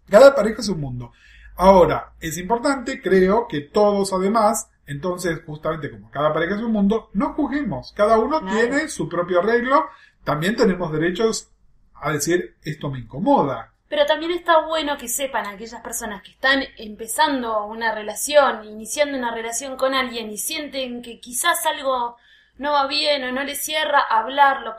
Cada 0.08 0.34
pareja 0.34 0.62
es 0.62 0.70
un 0.70 0.80
mundo. 0.80 1.12
Ahora, 1.56 2.14
es 2.18 2.38
importante, 2.38 3.02
creo, 3.02 3.46
que 3.46 3.60
todos 3.60 4.14
además, 4.14 4.70
entonces, 4.86 5.42
justamente 5.44 5.90
como 5.90 6.10
cada 6.10 6.32
pareja 6.32 6.54
es 6.56 6.62
un 6.62 6.72
mundo, 6.72 7.10
no 7.12 7.34
juzguemos. 7.34 7.92
Cada 7.94 8.18
uno 8.18 8.40
Claro. 8.40 8.56
tiene 8.56 8.88
su 8.88 9.06
propio 9.06 9.40
arreglo. 9.40 9.84
También 10.24 10.56
tenemos 10.56 10.90
derechos 10.90 11.50
a 11.92 12.10
decir, 12.10 12.56
esto 12.64 12.88
me 12.88 13.00
incomoda. 13.00 13.71
Pero 13.92 14.06
también 14.06 14.32
está 14.32 14.60
bueno 14.60 14.96
que 14.96 15.06
sepan 15.06 15.44
aquellas 15.46 15.82
personas 15.82 16.22
que 16.22 16.30
están 16.30 16.64
empezando 16.78 17.66
una 17.66 17.94
relación, 17.94 18.64
iniciando 18.64 19.18
una 19.18 19.34
relación 19.34 19.76
con 19.76 19.92
alguien 19.92 20.30
y 20.30 20.38
sienten 20.38 21.02
que 21.02 21.20
quizás 21.20 21.66
algo 21.66 22.16
no 22.56 22.72
va 22.72 22.86
bien 22.86 23.22
o 23.22 23.32
no 23.32 23.44
les 23.44 23.62
cierra, 23.62 24.00
hablarlo, 24.00 24.76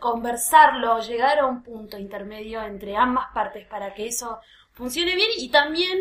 conversarlo, 0.00 0.98
llegar 1.02 1.38
a 1.38 1.46
un 1.46 1.62
punto 1.62 1.98
intermedio 1.98 2.60
entre 2.60 2.96
ambas 2.96 3.26
partes 3.32 3.64
para 3.64 3.94
que 3.94 4.08
eso 4.08 4.40
funcione 4.72 5.14
bien 5.14 5.30
y 5.36 5.50
también 5.50 5.96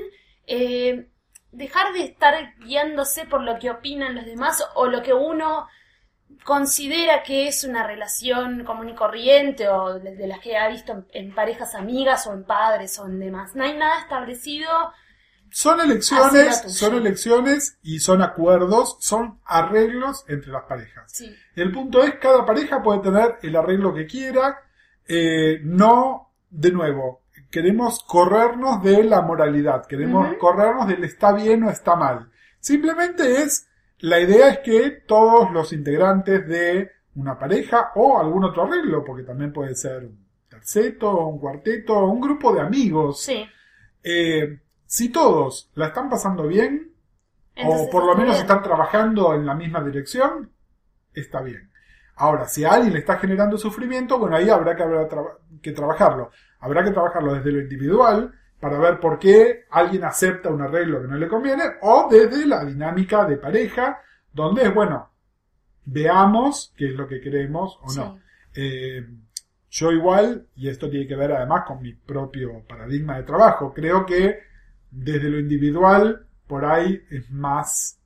eh, 0.48 1.10
dejar 1.52 1.94
de 1.94 2.06
estar 2.06 2.56
guiándose 2.58 3.28
por 3.28 3.44
lo 3.44 3.60
que 3.60 3.70
opinan 3.70 4.16
los 4.16 4.26
demás 4.26 4.68
o 4.74 4.88
lo 4.88 5.04
que 5.04 5.14
uno 5.14 5.68
considera 6.44 7.24
que 7.24 7.48
es 7.48 7.64
una 7.64 7.86
relación 7.86 8.64
común 8.64 8.90
y 8.90 8.96
corriente 8.96 9.68
o 9.68 10.00
de, 10.00 10.16
de 10.16 10.28
las 10.28 10.40
que 10.40 10.58
ha 10.58 10.68
visto 10.70 10.92
en, 10.92 11.06
en 11.14 11.36
parejas 11.36 11.76
amigas 11.76 12.26
o 12.28 12.34
en 12.34 12.44
padres 12.44 12.98
o 13.00 13.06
en 13.06 13.20
demás. 13.20 13.56
No 13.56 13.64
hay 13.64 13.78
nada 13.78 14.00
establecido. 14.02 14.70
Son 15.50 15.80
elecciones, 15.80 16.64
son 16.68 16.96
elecciones 16.96 17.78
y 17.82 18.00
son 18.00 18.22
acuerdos, 18.22 18.98
son 19.00 19.40
arreglos 19.46 20.26
entre 20.28 20.52
las 20.52 20.64
parejas. 20.64 21.12
Sí, 21.12 21.34
El 21.56 21.72
punto 21.72 22.04
es, 22.04 22.16
cada 22.16 22.46
pareja 22.46 22.84
puede 22.84 23.00
tener 23.00 23.38
el 23.42 23.56
arreglo 23.56 23.94
que 23.94 24.06
quiera, 24.06 24.60
eh, 25.08 25.60
no 25.64 26.34
de 26.50 26.72
nuevo, 26.72 27.22
queremos 27.50 28.04
corrernos 28.04 28.84
de 28.84 29.04
la 29.04 29.22
moralidad, 29.22 29.86
queremos 29.86 30.36
corrernos 30.38 30.88
del 30.88 31.04
está 31.04 31.32
bien 31.32 31.64
o 31.64 31.70
está 31.70 31.96
mal. 31.96 32.30
Simplemente 32.60 33.42
es, 33.42 33.70
la 34.00 34.20
idea 34.20 34.50
es 34.50 34.60
que 34.60 34.92
todos 35.08 35.52
los 35.52 35.74
integrantes 35.74 36.48
de 36.48 36.92
una 37.16 37.38
pareja 37.40 37.92
o 37.96 38.20
algún 38.20 38.44
otro 38.44 38.64
arreglo, 38.64 39.04
porque 39.04 39.24
también 39.24 39.52
puede 39.52 39.74
ser 39.76 40.06
un 40.06 40.26
terceto, 40.50 41.26
un 41.28 41.40
cuarteto, 41.40 42.06
un 42.06 42.22
grupo 42.22 42.54
de 42.54 42.62
amigos, 42.62 43.22
Sí. 43.22 43.46
eh, 44.04 44.60
si 44.86 45.10
todos 45.10 45.72
la 45.76 45.88
están 45.88 46.10
pasando 46.10 46.48
bien, 46.48 46.92
Entonces, 47.56 47.88
o 47.88 47.90
por 47.90 48.06
lo 48.06 48.14
menos 48.14 48.34
bien. 48.36 48.42
están 48.42 48.62
trabajando 48.62 49.34
en 49.34 49.46
la 49.46 49.56
misma 49.56 49.84
dirección, 49.84 50.52
está 51.14 51.42
bien. 51.42 51.70
Ahora, 52.16 52.48
si 52.48 52.64
a 52.64 52.74
alguien 52.74 52.94
le 52.94 53.00
está 53.00 53.18
generando 53.18 53.58
sufrimiento, 53.58 54.18
bueno, 54.20 54.36
ahí 54.36 54.50
habrá 54.50 54.76
que, 54.76 54.84
habrá 54.84 55.08
que 55.62 55.72
trabajarlo. 55.72 56.32
Habrá 56.60 56.84
que 56.84 56.92
trabajarlo 56.92 57.34
desde 57.34 57.52
lo 57.52 57.60
individual 57.62 58.32
para 58.60 58.80
ver 58.80 59.00
por 59.00 59.20
qué 59.20 59.66
alguien 59.70 60.04
acepta 60.04 60.50
un 60.50 60.62
arreglo 60.62 61.02
que 61.02 61.08
no 61.08 61.18
le 61.18 61.28
conviene, 61.28 61.64
o 61.82 62.08
desde 62.10 62.46
la 62.46 62.66
dinámica 62.66 63.26
de 63.26 63.38
pareja, 63.38 64.02
donde 64.34 64.64
es, 64.64 64.74
bueno, 64.74 65.10
veamos 65.86 66.74
qué 66.76 66.88
es 66.88 66.94
lo 66.94 67.08
que 67.08 67.22
queremos 67.22 67.78
o 67.82 67.94
no. 67.96 68.16
Sí. 68.16 68.22
Eh, 68.56 69.08
yo 69.70 69.92
igual, 69.92 70.48
y 70.56 70.70
esto 70.70 70.90
tiene 70.90 71.08
que 71.08 71.16
ver 71.16 71.32
además 71.34 71.64
con 71.68 71.82
mi 71.82 71.94
propio 71.94 72.64
paradigma 72.68 73.18
de 73.18 73.24
trabajo, 73.24 73.74
creo 73.74 74.06
que 74.06 74.40
desde 74.90 75.30
lo 75.30 75.40
individual 75.40 76.26
por 76.48 76.66
ahí 76.66 77.02
es 77.12 77.30
más, 77.30 78.00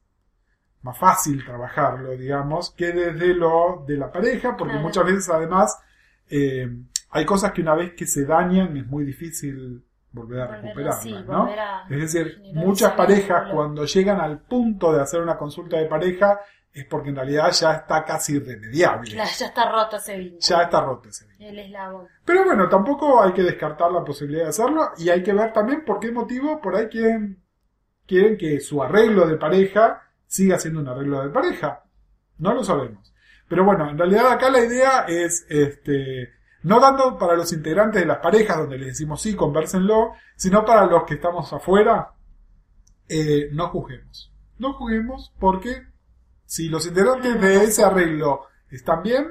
más 0.81 0.97
fácil 0.97 1.45
trabajarlo, 1.45 2.11
digamos, 2.17 2.71
que 2.71 2.91
desde 2.91 3.33
lo 3.35 3.85
de 3.87 3.97
la 3.97 4.11
pareja, 4.11 4.57
porque 4.57 4.73
Claro. 4.73 4.87
muchas 4.87 5.05
veces 5.05 5.29
además 5.29 5.77
eh, 6.29 6.67
hay 7.11 7.25
cosas 7.25 7.51
que 7.51 7.61
una 7.61 7.75
vez 7.75 7.93
que 7.93 8.07
se 8.07 8.25
dañan 8.25 8.75
es 8.75 8.85
muy 8.87 9.05
difícil 9.05 9.85
volver 10.11 10.41
a 10.41 10.45
Volver 10.45 10.57
a- 10.59 10.61
recuperarlas, 10.61 11.01
sí, 11.01 11.11
¿no? 11.27 11.39
volver 11.45 11.59
a 11.59 11.83
Es 11.89 11.99
decir, 12.13 12.41
muchas 12.53 12.91
parejas 12.93 13.49
cuando 13.51 13.85
llegan 13.85 14.19
al 14.19 14.39
punto 14.39 14.91
de 14.93 15.01
hacer 15.01 15.21
una 15.21 15.37
consulta 15.37 15.77
de 15.77 15.85
pareja 15.85 16.39
es 16.73 16.85
porque 16.85 17.09
en 17.09 17.15
realidad 17.17 17.51
ya 17.51 17.73
está 17.73 18.03
casi 18.05 18.35
irremediable. 18.37 19.11
Claro, 19.11 19.29
ya 19.37 19.45
está 19.45 19.69
roto 19.71 19.97
ese 19.97 20.17
vínculo. 20.17 20.39
Ya 20.39 20.61
está 20.61 20.81
roto 20.81 21.09
ese 21.09 21.25
vínculo. 21.27 21.49
El 21.49 21.59
eslabón. 21.59 22.07
Pero 22.23 22.45
bueno, 22.45 22.69
tampoco 22.69 23.21
hay 23.21 23.33
que 23.33 23.43
descartar 23.43 23.91
la 23.91 24.03
posibilidad 24.05 24.43
de 24.43 24.49
hacerlo 24.49 24.89
y 24.97 25.09
hay 25.09 25.21
que 25.21 25.33
ver 25.33 25.51
también 25.51 25.83
por 25.83 25.99
qué 25.99 26.11
motivo 26.13 26.61
por 26.61 26.75
ahí 26.75 26.87
quieren, 26.87 27.43
quieren 28.07 28.37
que 28.37 28.59
su 28.61 28.81
arreglo 28.81 29.27
de 29.27 29.35
pareja 29.37 30.01
siga 30.27 30.57
siendo 30.59 30.79
un 30.79 30.87
arreglo 30.87 31.21
de 31.21 31.29
pareja. 31.29 31.83
No 32.37 32.53
lo 32.53 32.63
sabemos. 32.63 33.13
Pero 33.49 33.65
bueno, 33.65 33.89
en 33.89 33.97
realidad 33.97 34.31
acá 34.31 34.49
la 34.49 34.63
idea 34.63 35.05
es, 35.09 35.45
este, 35.49 36.33
no 36.63 36.79
tanto 36.79 37.17
para 37.17 37.35
los 37.35 37.51
integrantes 37.53 38.01
de 38.01 38.07
las 38.07 38.19
parejas 38.19 38.57
donde 38.57 38.77
les 38.77 38.89
decimos 38.89 39.21
sí, 39.21 39.35
conversenlo, 39.35 40.13
sino 40.35 40.63
para 40.63 40.85
los 40.85 41.03
que 41.03 41.15
estamos 41.15 41.51
afuera, 41.53 42.13
eh, 43.07 43.49
no 43.51 43.69
juzguemos. 43.69 44.31
No 44.57 44.73
juzguemos 44.73 45.33
porque 45.39 45.83
si 46.45 46.69
los 46.69 46.85
integrantes 46.85 47.39
de 47.41 47.63
ese 47.63 47.83
arreglo 47.83 48.47
están 48.69 49.01
bien, 49.01 49.25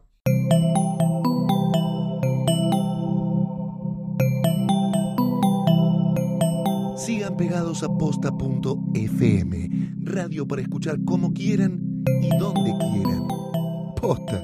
Sigan 6.96 7.36
pegados 7.36 7.84
a 7.84 7.88
posta.fm, 7.88 9.68
radio 10.02 10.48
para 10.48 10.62
escuchar 10.62 10.96
como 11.04 11.32
quieran 11.32 12.02
y 12.20 12.36
donde 12.36 12.72
quieran. 12.78 13.28
Posta. 13.94 14.42